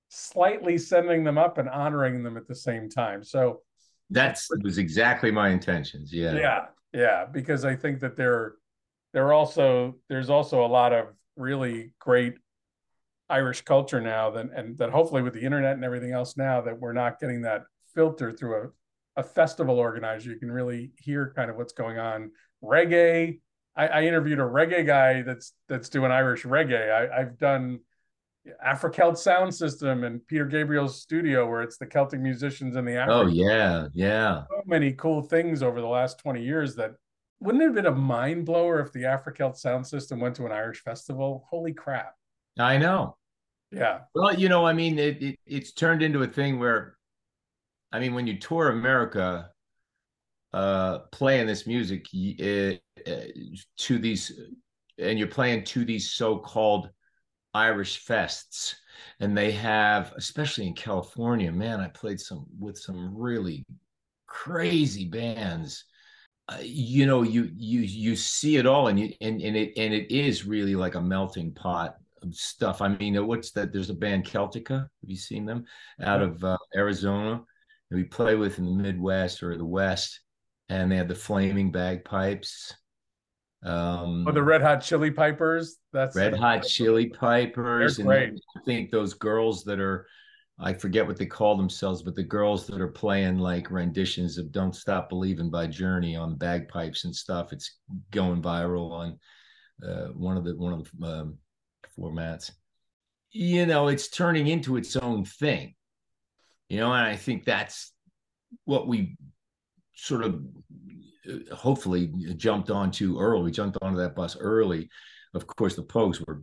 slightly 0.08 0.78
sending 0.78 1.24
them 1.24 1.38
up 1.38 1.58
and 1.58 1.68
honoring 1.68 2.22
them 2.22 2.36
at 2.36 2.46
the 2.46 2.54
same 2.54 2.88
time. 2.88 3.22
So 3.22 3.62
that's 4.10 4.48
was 4.62 4.78
exactly 4.78 5.30
my 5.30 5.50
intentions. 5.50 6.12
Yeah. 6.12 6.34
Yeah. 6.34 6.64
Yeah. 6.92 7.26
Because 7.30 7.64
I 7.64 7.76
think 7.76 8.00
that 8.00 8.16
there 8.16 8.54
there 9.12 9.32
also 9.32 9.96
there's 10.08 10.30
also 10.30 10.64
a 10.64 10.68
lot 10.68 10.92
of 10.92 11.06
really 11.40 11.92
great 11.98 12.34
Irish 13.28 13.62
culture 13.62 14.00
now 14.00 14.30
that 14.30 14.50
and 14.54 14.76
that 14.78 14.90
hopefully 14.90 15.22
with 15.22 15.34
the 15.34 15.40
internet 15.40 15.74
and 15.74 15.84
everything 15.84 16.12
else 16.12 16.36
now 16.36 16.60
that 16.60 16.78
we're 16.78 16.92
not 16.92 17.18
getting 17.20 17.42
that 17.42 17.62
filter 17.94 18.32
through 18.32 18.72
a, 19.16 19.20
a 19.20 19.22
festival 19.22 19.78
organizer. 19.78 20.30
You 20.30 20.38
can 20.38 20.50
really 20.50 20.92
hear 20.98 21.32
kind 21.34 21.50
of 21.50 21.56
what's 21.56 21.72
going 21.72 21.98
on. 21.98 22.32
Reggae. 22.62 23.40
I, 23.76 23.86
I 23.86 24.02
interviewed 24.02 24.40
a 24.40 24.42
reggae 24.42 24.84
guy 24.84 25.22
that's 25.22 25.54
that's 25.68 25.88
doing 25.88 26.10
Irish 26.10 26.44
reggae. 26.44 26.92
I, 26.92 27.20
I've 27.20 27.38
done 27.38 27.80
Afro 28.62 28.90
Celt 28.90 29.18
Sound 29.18 29.54
System 29.54 30.04
and 30.04 30.26
Peter 30.26 30.46
Gabriel's 30.46 31.00
studio 31.00 31.48
where 31.48 31.62
it's 31.62 31.76
the 31.76 31.86
Celtic 31.86 32.20
musicians 32.20 32.76
and 32.76 32.86
the 32.86 32.96
African. 32.96 33.28
Oh 33.28 33.30
yeah, 33.30 33.86
yeah. 33.94 34.42
So 34.50 34.62
many 34.66 34.92
cool 34.92 35.22
things 35.22 35.62
over 35.62 35.80
the 35.80 35.86
last 35.86 36.18
20 36.18 36.42
years 36.42 36.74
that 36.76 36.92
wouldn't 37.40 37.62
it 37.62 37.66
have 37.66 37.74
been 37.74 37.86
a 37.86 37.92
mind 37.92 38.46
blower 38.46 38.80
if 38.80 38.92
the 38.92 39.06
Afro 39.06 39.32
Celt 39.32 39.56
Sound 39.56 39.86
System 39.86 40.20
went 40.20 40.36
to 40.36 40.46
an 40.46 40.52
Irish 40.52 40.82
festival? 40.82 41.46
Holy 41.48 41.72
crap. 41.72 42.14
I 42.58 42.78
know. 42.78 43.16
Yeah. 43.72 44.00
Well, 44.14 44.34
you 44.34 44.48
know, 44.48 44.66
I 44.66 44.72
mean, 44.72 44.98
it, 44.98 45.22
it 45.22 45.38
it's 45.46 45.72
turned 45.72 46.02
into 46.02 46.22
a 46.22 46.26
thing 46.26 46.58
where 46.58 46.96
I 47.92 47.98
mean, 47.98 48.14
when 48.14 48.26
you 48.26 48.38
tour 48.38 48.68
America, 48.68 49.50
uh, 50.52 50.98
playing 51.12 51.46
this 51.46 51.66
music 51.66 52.06
uh, 52.12 52.74
to 53.76 53.98
these, 53.98 54.40
and 54.98 55.18
you're 55.18 55.28
playing 55.28 55.64
to 55.64 55.84
these 55.84 56.12
so-called 56.12 56.90
Irish 57.54 58.04
fests, 58.04 58.74
and 59.18 59.36
they 59.36 59.50
have, 59.52 60.12
especially 60.16 60.66
in 60.66 60.74
California, 60.74 61.50
man, 61.50 61.80
I 61.80 61.88
played 61.88 62.20
some 62.20 62.46
with 62.58 62.78
some 62.78 63.16
really 63.16 63.64
crazy 64.26 65.06
bands. 65.06 65.84
Uh, 66.50 66.58
you 66.62 67.06
know, 67.06 67.22
you 67.22 67.50
you 67.56 67.80
you 67.80 68.16
see 68.16 68.56
it 68.56 68.66
all, 68.66 68.88
and 68.88 68.98
you 68.98 69.12
and 69.20 69.40
and 69.40 69.56
it 69.56 69.72
and 69.76 69.94
it 69.94 70.10
is 70.10 70.46
really 70.46 70.74
like 70.74 70.96
a 70.96 71.00
melting 71.00 71.52
pot 71.52 71.96
of 72.22 72.34
stuff. 72.34 72.82
I 72.82 72.88
mean, 72.88 73.24
what's 73.26 73.52
that? 73.52 73.72
There's 73.72 73.90
a 73.90 73.94
band 73.94 74.24
Celtica. 74.24 74.80
Have 74.80 75.10
you 75.10 75.16
seen 75.16 75.46
them 75.46 75.64
out 76.02 76.22
of 76.22 76.42
uh, 76.42 76.58
Arizona? 76.74 77.42
we 77.90 78.04
play 78.04 78.36
with 78.36 78.58
in 78.58 78.64
the 78.64 78.82
Midwest 78.82 79.42
or 79.42 79.56
the 79.56 79.64
West, 79.64 80.20
and 80.68 80.90
they 80.90 80.96
have 80.96 81.08
the 81.08 81.14
flaming 81.14 81.72
bagpipes. 81.72 82.72
Um, 83.62 84.26
oh, 84.26 84.32
the 84.32 84.42
Red 84.42 84.62
Hot 84.62 84.80
Chili 84.82 85.10
Pipers. 85.10 85.76
That's 85.92 86.16
Red 86.16 86.36
Hot 86.38 86.62
Chili 86.62 87.08
Pipers. 87.08 87.98
And 87.98 88.10
I 88.10 88.30
think 88.64 88.90
those 88.90 89.14
girls 89.14 89.64
that 89.64 89.80
are, 89.80 90.06
I 90.62 90.74
forget 90.74 91.06
what 91.06 91.16
they 91.16 91.26
call 91.26 91.56
themselves, 91.56 92.02
but 92.02 92.14
the 92.14 92.22
girls 92.22 92.66
that 92.66 92.80
are 92.80 92.88
playing 92.88 93.38
like 93.38 93.70
renditions 93.70 94.36
of 94.36 94.52
"Don't 94.52 94.76
Stop 94.76 95.08
Believing" 95.08 95.50
by 95.50 95.66
Journey 95.66 96.16
on 96.16 96.36
bagpipes 96.36 97.04
and 97.04 97.16
stuff. 97.16 97.52
It's 97.52 97.78
going 98.10 98.42
viral 98.42 98.92
on 98.92 99.18
uh, 99.82 100.08
one 100.08 100.36
of 100.36 100.44
the 100.44 100.56
one 100.56 100.74
of 100.74 100.90
the 100.98 101.06
um, 101.06 101.38
formats. 101.98 102.50
You 103.32 103.64
know, 103.64 103.88
it's 103.88 104.08
turning 104.08 104.48
into 104.48 104.76
its 104.76 104.96
own 104.96 105.24
thing. 105.24 105.74
You 106.68 106.80
know, 106.80 106.92
and 106.92 107.06
I 107.06 107.16
think 107.16 107.44
that's 107.44 107.92
what 108.64 108.86
we 108.86 109.16
sort 109.94 110.24
of 110.24 110.42
hopefully 111.52 112.12
jumped 112.36 112.70
onto 112.70 113.18
early. 113.18 113.44
We 113.44 113.50
jumped 113.50 113.78
onto 113.80 113.98
that 113.98 114.14
bus 114.14 114.36
early. 114.38 114.90
Of 115.32 115.46
course, 115.46 115.76
the 115.76 115.82
Pogues 115.82 116.24
were 116.26 116.42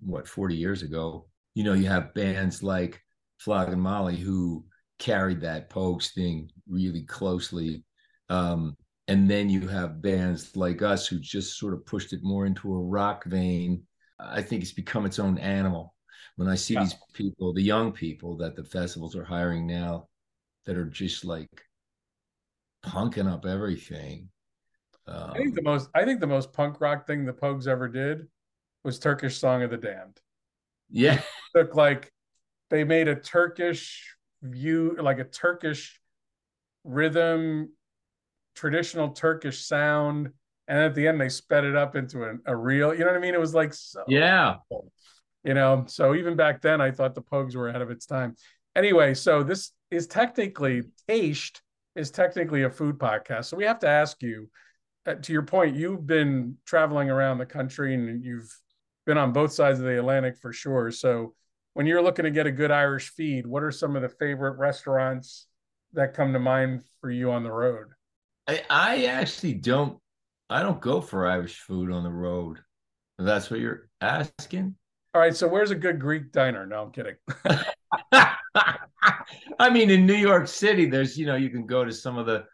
what 0.00 0.26
40 0.26 0.56
years 0.56 0.82
ago. 0.82 1.28
You 1.54 1.64
know, 1.64 1.74
you 1.74 1.86
have 1.86 2.14
bands 2.14 2.62
like 2.62 3.00
Flogging 3.44 3.80
Molly 3.80 4.16
who 4.16 4.64
carried 4.98 5.40
that 5.40 5.70
Pogues 5.70 6.12
thing 6.12 6.50
really 6.68 7.02
closely. 7.02 7.84
Um, 8.28 8.76
and 9.08 9.28
then 9.28 9.50
you 9.50 9.66
have 9.68 10.00
bands 10.00 10.56
like 10.56 10.80
us 10.80 11.06
who 11.06 11.18
just 11.18 11.58
sort 11.58 11.74
of 11.74 11.84
pushed 11.84 12.12
it 12.12 12.20
more 12.22 12.46
into 12.46 12.72
a 12.72 12.80
rock 12.80 13.24
vein. 13.24 13.82
I 14.18 14.42
think 14.42 14.62
it's 14.62 14.72
become 14.72 15.06
its 15.06 15.18
own 15.18 15.38
animal. 15.38 15.94
When 16.36 16.48
I 16.48 16.54
see 16.54 16.74
yeah. 16.74 16.84
these 16.84 16.94
people, 17.12 17.52
the 17.52 17.62
young 17.62 17.92
people 17.92 18.36
that 18.38 18.56
the 18.56 18.64
festivals 18.64 19.16
are 19.16 19.24
hiring 19.24 19.66
now, 19.66 20.08
that 20.64 20.76
are 20.76 20.86
just 20.86 21.24
like 21.24 21.50
punking 22.84 23.30
up 23.30 23.44
everything. 23.44 24.28
Um, 25.06 25.32
I 25.32 25.38
think 25.38 25.54
the 25.54 25.62
most 25.62 25.88
I 25.94 26.04
think 26.04 26.20
the 26.20 26.26
most 26.26 26.52
punk 26.52 26.80
rock 26.80 27.06
thing 27.06 27.24
the 27.24 27.32
Pogues 27.32 27.66
ever 27.66 27.88
did 27.88 28.28
was 28.84 28.98
Turkish 28.98 29.38
Song 29.38 29.62
of 29.62 29.70
the 29.70 29.76
Damned. 29.76 30.20
Yeah. 30.90 31.14
It 31.14 31.24
took 31.56 31.74
like 31.74 32.12
they 32.72 32.84
made 32.84 33.06
a 33.06 33.14
Turkish 33.14 34.16
view, 34.42 34.96
like 34.98 35.18
a 35.18 35.24
Turkish 35.24 36.00
rhythm, 36.84 37.70
traditional 38.56 39.10
Turkish 39.10 39.66
sound. 39.66 40.30
And 40.68 40.78
at 40.78 40.94
the 40.94 41.06
end, 41.06 41.20
they 41.20 41.28
sped 41.28 41.64
it 41.64 41.76
up 41.76 41.96
into 41.96 42.24
a, 42.24 42.32
a 42.46 42.56
real, 42.56 42.94
you 42.94 43.00
know 43.00 43.08
what 43.08 43.16
I 43.16 43.20
mean? 43.20 43.34
It 43.34 43.40
was 43.40 43.54
like, 43.54 43.74
so 43.74 44.02
yeah. 44.08 44.54
You 45.44 45.52
know, 45.52 45.84
so 45.86 46.14
even 46.14 46.34
back 46.34 46.62
then, 46.62 46.80
I 46.80 46.92
thought 46.92 47.14
the 47.14 47.20
Pogues 47.20 47.54
were 47.54 47.68
ahead 47.68 47.82
of 47.82 47.90
its 47.90 48.06
time. 48.06 48.36
Anyway, 48.74 49.12
so 49.12 49.42
this 49.42 49.72
is 49.90 50.06
technically 50.06 50.84
Tashed 51.06 51.60
is 51.94 52.10
technically 52.10 52.62
a 52.62 52.70
food 52.70 52.98
podcast. 52.98 53.46
So 53.46 53.58
we 53.58 53.64
have 53.64 53.80
to 53.80 53.88
ask 53.88 54.22
you, 54.22 54.48
uh, 55.04 55.16
to 55.16 55.32
your 55.32 55.42
point, 55.42 55.76
you've 55.76 56.06
been 56.06 56.56
traveling 56.64 57.10
around 57.10 57.36
the 57.36 57.44
country 57.44 57.92
and 57.92 58.24
you've 58.24 58.50
been 59.04 59.18
on 59.18 59.34
both 59.34 59.52
sides 59.52 59.78
of 59.78 59.84
the 59.84 59.98
Atlantic 59.98 60.38
for 60.38 60.54
sure. 60.54 60.90
So 60.90 61.34
when 61.74 61.86
you're 61.86 62.02
looking 62.02 62.24
to 62.24 62.30
get 62.30 62.46
a 62.46 62.52
good 62.52 62.70
Irish 62.70 63.10
feed, 63.10 63.46
what 63.46 63.62
are 63.62 63.70
some 63.70 63.96
of 63.96 64.02
the 64.02 64.08
favorite 64.08 64.58
restaurants 64.58 65.46
that 65.92 66.14
come 66.14 66.32
to 66.32 66.38
mind 66.38 66.82
for 67.00 67.10
you 67.10 67.30
on 67.30 67.42
the 67.42 67.52
road? 67.52 67.88
I, 68.46 68.62
I 68.68 69.04
actually 69.06 69.54
don't. 69.54 69.98
I 70.50 70.62
don't 70.62 70.80
go 70.80 71.00
for 71.00 71.26
Irish 71.26 71.60
food 71.60 71.90
on 71.90 72.02
the 72.02 72.10
road. 72.10 72.58
If 73.18 73.24
that's 73.24 73.50
what 73.50 73.60
you're 73.60 73.88
asking. 74.00 74.74
All 75.14 75.20
right. 75.20 75.34
So 75.34 75.48
where's 75.48 75.70
a 75.70 75.76
good 75.76 75.98
Greek 76.00 76.32
diner? 76.32 76.66
No, 76.66 76.82
I'm 76.82 76.90
kidding. 76.90 77.16
I 79.58 79.70
mean, 79.70 79.90
in 79.90 80.06
New 80.06 80.14
York 80.14 80.48
City, 80.48 80.86
there's 80.86 81.16
you 81.16 81.26
know 81.26 81.36
you 81.36 81.50
can 81.50 81.66
go 81.66 81.84
to 81.84 81.92
some 81.92 82.18
of 82.18 82.26
the 82.26 82.44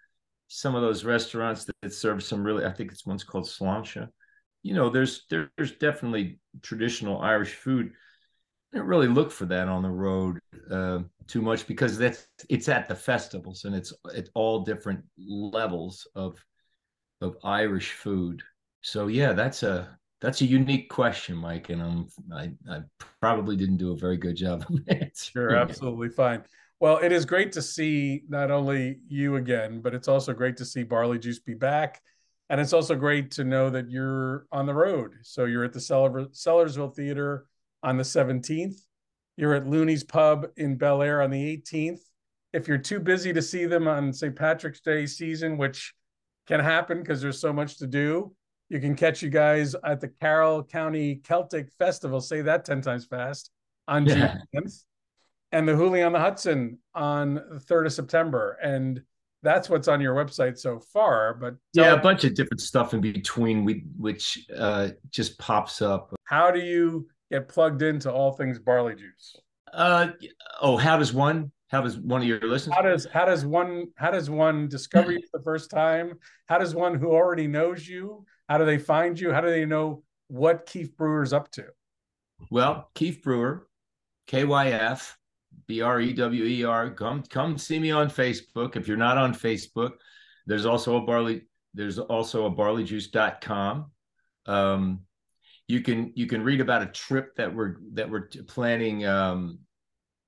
some 0.48 0.74
of 0.74 0.82
those 0.82 1.04
restaurants 1.04 1.66
that 1.82 1.92
serve 1.92 2.22
some 2.22 2.42
really. 2.44 2.64
I 2.64 2.72
think 2.72 2.92
it's 2.92 3.06
one's 3.06 3.24
called 3.24 3.44
Sláinte. 3.44 4.08
You 4.62 4.74
know, 4.74 4.90
there's 4.90 5.24
there's 5.30 5.72
definitely 5.80 6.38
traditional 6.62 7.20
Irish 7.20 7.54
food. 7.54 7.92
I 8.72 8.78
don't 8.78 8.86
really 8.86 9.08
look 9.08 9.30
for 9.30 9.46
that 9.46 9.68
on 9.68 9.82
the 9.82 9.90
road 9.90 10.38
uh, 10.70 11.00
too 11.26 11.40
much 11.40 11.66
because 11.66 11.96
that's 11.96 12.28
it's 12.48 12.68
at 12.68 12.88
the 12.88 12.94
festivals 12.94 13.64
and 13.64 13.74
it's 13.74 13.92
at 14.14 14.28
all 14.34 14.60
different 14.60 15.02
levels 15.16 16.06
of 16.14 16.44
of 17.20 17.36
Irish 17.44 17.92
food. 17.92 18.42
So 18.82 19.06
yeah, 19.06 19.32
that's 19.32 19.62
a 19.62 19.98
that's 20.20 20.40
a 20.40 20.46
unique 20.46 20.90
question, 20.90 21.36
Mike, 21.36 21.70
and 21.70 21.82
I'm 21.82 22.08
I, 22.32 22.50
I 22.70 22.80
probably 23.20 23.56
didn't 23.56 23.78
do 23.78 23.92
a 23.92 23.96
very 23.96 24.16
good 24.16 24.36
job 24.36 24.64
of 24.68 24.80
answering. 24.88 25.12
Sure, 25.14 25.56
absolutely 25.56 26.10
fine. 26.10 26.42
Well, 26.80 26.98
it 26.98 27.10
is 27.10 27.24
great 27.24 27.52
to 27.52 27.62
see 27.62 28.22
not 28.28 28.50
only 28.50 28.98
you 29.08 29.36
again, 29.36 29.80
but 29.80 29.94
it's 29.94 30.08
also 30.08 30.32
great 30.32 30.56
to 30.58 30.64
see 30.64 30.84
Barleyjuice 30.84 31.44
be 31.44 31.54
back. 31.54 32.00
And 32.50 32.60
it's 32.60 32.72
also 32.72 32.94
great 32.94 33.32
to 33.32 33.44
know 33.44 33.68
that 33.70 33.90
you're 33.90 34.46
on 34.52 34.64
the 34.64 34.74
road. 34.74 35.14
So 35.22 35.44
you're 35.44 35.64
at 35.64 35.72
the 35.72 35.80
Sellersville 35.80 36.94
Theater 36.94 37.46
on 37.82 37.96
the 37.96 38.02
17th. 38.02 38.80
You're 39.36 39.54
at 39.54 39.66
Looney's 39.66 40.04
Pub 40.04 40.46
in 40.56 40.76
Bel 40.76 41.02
Air 41.02 41.22
on 41.22 41.30
the 41.30 41.56
18th. 41.56 42.00
If 42.52 42.66
you're 42.66 42.78
too 42.78 42.98
busy 42.98 43.32
to 43.32 43.42
see 43.42 43.66
them 43.66 43.86
on 43.86 44.12
St. 44.12 44.34
Patrick's 44.34 44.80
Day 44.80 45.06
season, 45.06 45.58
which 45.58 45.94
can 46.46 46.60
happen 46.60 46.98
because 46.98 47.20
there's 47.20 47.40
so 47.40 47.52
much 47.52 47.78
to 47.78 47.86
do, 47.86 48.34
you 48.68 48.80
can 48.80 48.96
catch 48.96 49.22
you 49.22 49.30
guys 49.30 49.74
at 49.84 50.00
the 50.00 50.08
Carroll 50.08 50.62
County 50.62 51.16
Celtic 51.16 51.70
Festival. 51.78 52.20
Say 52.20 52.42
that 52.42 52.64
10 52.64 52.80
times 52.82 53.06
fast 53.06 53.50
on 53.86 54.06
yeah. 54.06 54.38
June 54.54 54.64
10th. 54.64 54.82
And 55.52 55.66
the 55.66 55.72
Hoolie 55.72 56.04
on 56.04 56.12
the 56.12 56.20
Hudson 56.20 56.78
on 56.94 57.34
the 57.34 57.62
3rd 57.66 57.86
of 57.86 57.92
September. 57.92 58.58
And 58.62 59.00
that's 59.42 59.70
what's 59.70 59.88
on 59.88 60.00
your 60.00 60.14
website 60.14 60.58
so 60.58 60.80
far. 60.80 61.34
But 61.34 61.54
yeah, 61.72 61.94
a 61.94 62.00
bunch 62.00 62.24
of 62.24 62.34
different 62.34 62.60
stuff 62.60 62.92
in 62.92 63.00
between, 63.00 63.64
we, 63.64 63.84
which 63.96 64.46
uh, 64.54 64.88
just 65.10 65.38
pops 65.38 65.80
up. 65.80 66.14
How 66.24 66.50
do 66.50 66.60
you 66.60 67.08
get 67.30 67.48
plugged 67.48 67.82
into 67.82 68.12
all 68.12 68.32
things 68.32 68.58
barley 68.58 68.94
juice? 68.94 69.36
Uh, 69.72 70.08
oh, 70.60 70.76
how 70.76 70.96
does 70.96 71.12
one? 71.12 71.52
how 71.68 71.82
does 71.82 71.98
one 71.98 72.22
of 72.22 72.26
your 72.26 72.40
listeners? 72.40 72.74
How 72.74 72.82
does 72.82 73.06
how 73.12 73.24
does 73.26 73.44
one 73.44 73.88
how 73.96 74.10
does 74.10 74.30
one 74.30 74.68
discover 74.68 75.12
you 75.12 75.20
for 75.30 75.38
the 75.38 75.44
first 75.44 75.70
time? 75.70 76.14
How 76.46 76.58
does 76.58 76.74
one 76.74 76.98
who 76.98 77.08
already 77.08 77.46
knows 77.46 77.86
you? 77.86 78.24
How 78.48 78.58
do 78.58 78.64
they 78.64 78.78
find 78.78 79.18
you? 79.20 79.32
How 79.32 79.40
do 79.40 79.50
they 79.50 79.66
know 79.66 80.02
what 80.28 80.66
Kyf 80.66 80.96
Brewer's 80.96 81.32
up 81.32 81.50
to? 81.52 81.66
Well, 82.50 82.90
Kyf 82.94 83.22
Brewer, 83.22 83.68
KYF, 84.28 85.14
B 85.66 85.82
R 85.82 86.00
E 86.00 86.12
W 86.14 86.44
E 86.44 86.64
R. 86.64 86.90
Come 86.90 87.22
come 87.24 87.58
see 87.58 87.78
me 87.78 87.90
on 87.90 88.08
Facebook. 88.08 88.76
If 88.76 88.88
you're 88.88 88.96
not 88.96 89.18
on 89.18 89.34
Facebook, 89.34 89.92
there's 90.46 90.66
also 90.66 90.96
a 90.96 91.02
barley. 91.02 91.48
There's 91.74 91.98
also 91.98 92.46
a 92.46 92.50
barleyjuice.com. 92.50 93.90
Um, 94.46 95.00
you 95.68 95.82
can 95.82 96.12
you 96.14 96.26
can 96.26 96.42
read 96.42 96.60
about 96.60 96.82
a 96.82 96.86
trip 96.86 97.36
that 97.36 97.54
we're 97.54 97.76
that 97.92 98.10
we're 98.10 98.28
planning 98.46 99.06
um, 99.06 99.58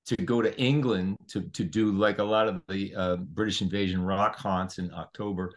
to 0.05 0.15
go 0.15 0.41
to 0.41 0.57
England 0.59 1.17
to 1.27 1.41
to 1.49 1.63
do 1.63 1.91
like 1.91 2.19
a 2.19 2.23
lot 2.23 2.47
of 2.47 2.61
the 2.69 2.93
uh, 2.95 3.15
British 3.17 3.61
Invasion 3.61 4.03
rock 4.03 4.37
haunts 4.37 4.77
in 4.77 4.93
October 4.93 5.51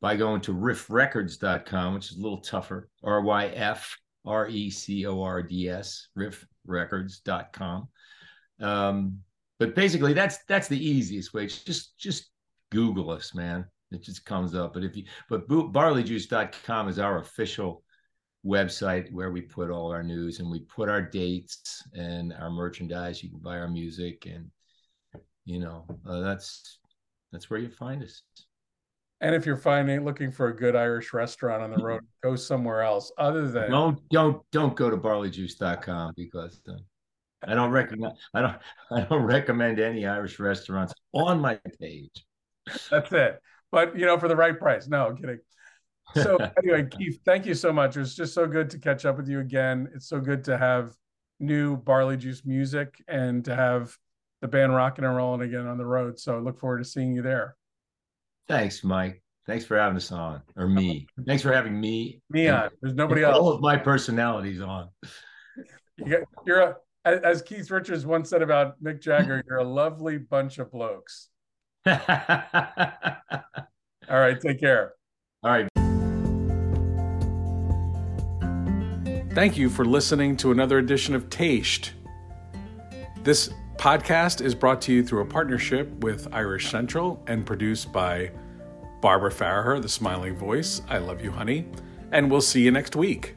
by 0.00 0.16
going 0.16 0.40
to 0.40 0.52
ryfrecords.com, 0.52 1.94
which 1.94 2.10
is 2.10 2.18
a 2.18 2.20
little 2.20 2.40
tougher. 2.40 2.88
R 3.02 3.20
Y 3.22 3.46
F 3.46 3.96
R 4.26 4.48
E 4.48 4.70
C 4.70 5.06
O 5.06 5.22
R 5.22 5.42
D 5.42 5.68
S, 5.68 6.08
ryfrecords.com. 6.18 7.88
Um, 8.60 9.18
but 9.60 9.76
basically, 9.76 10.14
that's 10.14 10.38
that's 10.48 10.66
the 10.66 10.84
easiest 10.84 11.32
way. 11.32 11.46
Just 11.46 11.96
just 11.96 12.30
Google 12.70 13.10
us, 13.10 13.34
man. 13.34 13.66
It 13.92 14.02
just 14.02 14.24
comes 14.24 14.54
up. 14.56 14.74
But 14.74 14.82
if 14.82 14.96
you 14.96 15.04
but 15.30 15.48
barleyjuice.com 15.48 16.88
is 16.88 16.98
our 16.98 17.18
official 17.18 17.84
website 18.48 19.12
where 19.12 19.30
we 19.30 19.42
put 19.42 19.70
all 19.70 19.92
our 19.92 20.02
news 20.02 20.40
and 20.40 20.50
we 20.50 20.60
put 20.60 20.88
our 20.88 21.02
dates 21.02 21.82
and 21.92 22.32
our 22.32 22.50
merchandise. 22.50 23.22
You 23.22 23.30
can 23.30 23.40
buy 23.40 23.58
our 23.58 23.68
music, 23.68 24.26
and 24.26 24.50
you 25.44 25.60
know 25.60 25.84
uh, 26.08 26.20
that's 26.20 26.78
that's 27.30 27.50
where 27.50 27.60
you 27.60 27.70
find 27.70 28.02
us. 28.02 28.22
And 29.20 29.34
if 29.34 29.44
you're 29.44 29.56
finding 29.56 30.04
looking 30.04 30.30
for 30.30 30.48
a 30.48 30.56
good 30.56 30.76
Irish 30.76 31.12
restaurant 31.12 31.62
on 31.62 31.70
the 31.70 31.82
road, 31.82 32.02
go 32.22 32.36
somewhere 32.36 32.82
else 32.82 33.12
other 33.18 33.48
than 33.48 33.70
don't 33.70 34.08
don't 34.10 34.42
don't 34.50 34.76
go 34.76 34.90
to 34.90 34.96
barleyjuice.com 34.96 36.14
because 36.16 36.60
uh, 36.68 36.72
I 37.46 37.54
don't 37.54 37.70
recommend 37.70 38.14
I 38.34 38.40
don't 38.40 38.56
I 38.90 39.00
don't 39.02 39.24
recommend 39.24 39.78
any 39.78 40.06
Irish 40.06 40.38
restaurants 40.38 40.94
on 41.12 41.40
my 41.40 41.60
page. 41.80 42.24
That's 42.90 43.12
it. 43.12 43.40
But 43.70 43.98
you 43.98 44.06
know, 44.06 44.18
for 44.18 44.28
the 44.28 44.36
right 44.36 44.58
price. 44.58 44.88
No, 44.88 45.08
I'm 45.08 45.16
kidding. 45.16 45.38
So 46.14 46.36
anyway, 46.62 46.84
Kyf, 46.84 47.20
thank 47.24 47.46
you 47.46 47.54
so 47.54 47.72
much. 47.72 47.96
It 47.96 48.00
was 48.00 48.14
just 48.14 48.34
so 48.34 48.46
good 48.46 48.70
to 48.70 48.78
catch 48.78 49.04
up 49.04 49.16
with 49.16 49.28
you 49.28 49.40
again. 49.40 49.88
It's 49.94 50.08
so 50.08 50.20
good 50.20 50.44
to 50.44 50.58
have 50.58 50.94
new 51.40 51.76
barley 51.76 52.16
juice 52.16 52.44
music 52.44 53.02
and 53.08 53.44
to 53.44 53.54
have 53.54 53.96
the 54.40 54.48
band 54.48 54.74
rocking 54.74 55.04
and 55.04 55.16
rolling 55.16 55.42
again 55.42 55.66
on 55.66 55.78
the 55.78 55.86
road. 55.86 56.18
So 56.18 56.36
I 56.36 56.40
look 56.40 56.58
forward 56.58 56.78
to 56.78 56.84
seeing 56.84 57.14
you 57.14 57.22
there. 57.22 57.56
Thanks, 58.48 58.82
Mike. 58.82 59.22
Thanks 59.46 59.64
for 59.64 59.78
having 59.78 59.96
us 59.96 60.12
on, 60.12 60.42
or 60.56 60.68
me. 60.68 61.06
Thanks 61.26 61.42
for 61.42 61.52
having 61.52 61.80
me. 61.80 62.20
Me 62.28 62.48
on. 62.48 62.68
There's 62.82 62.94
nobody 62.94 63.22
else. 63.24 63.36
All 63.36 63.48
of 63.48 63.60
my 63.60 63.76
personalities 63.76 64.60
on. 64.60 64.88
You 65.96 66.24
are 66.48 66.60
a, 66.60 67.26
as 67.26 67.42
Keith 67.42 67.70
Richards 67.70 68.04
once 68.04 68.28
said 68.28 68.42
about 68.42 68.82
Mick 68.82 69.00
Jagger, 69.00 69.42
you're 69.48 69.58
a 69.58 69.64
lovely 69.64 70.18
bunch 70.18 70.58
of 70.58 70.70
blokes. 70.70 71.28
All 71.86 71.96
right, 74.08 74.38
take 74.40 74.60
care. 74.60 74.92
All 75.42 75.50
right. 75.50 75.77
Thank 79.38 79.56
you 79.56 79.70
for 79.70 79.84
listening 79.84 80.36
to 80.38 80.50
another 80.50 80.78
edition 80.78 81.14
of 81.14 81.30
Taste. 81.30 81.92
This 83.22 83.50
podcast 83.76 84.40
is 84.40 84.52
brought 84.52 84.82
to 84.82 84.92
you 84.92 85.04
through 85.04 85.20
a 85.20 85.26
partnership 85.26 85.88
with 86.02 86.26
Irish 86.32 86.68
Central 86.68 87.22
and 87.28 87.46
produced 87.46 87.92
by 87.92 88.32
Barbara 89.00 89.30
Farragher, 89.30 89.80
the 89.80 89.88
smiling 89.88 90.36
voice. 90.36 90.82
I 90.88 90.98
love 90.98 91.22
you, 91.22 91.30
honey. 91.30 91.68
And 92.10 92.28
we'll 92.28 92.40
see 92.40 92.62
you 92.62 92.72
next 92.72 92.96
week. 92.96 93.36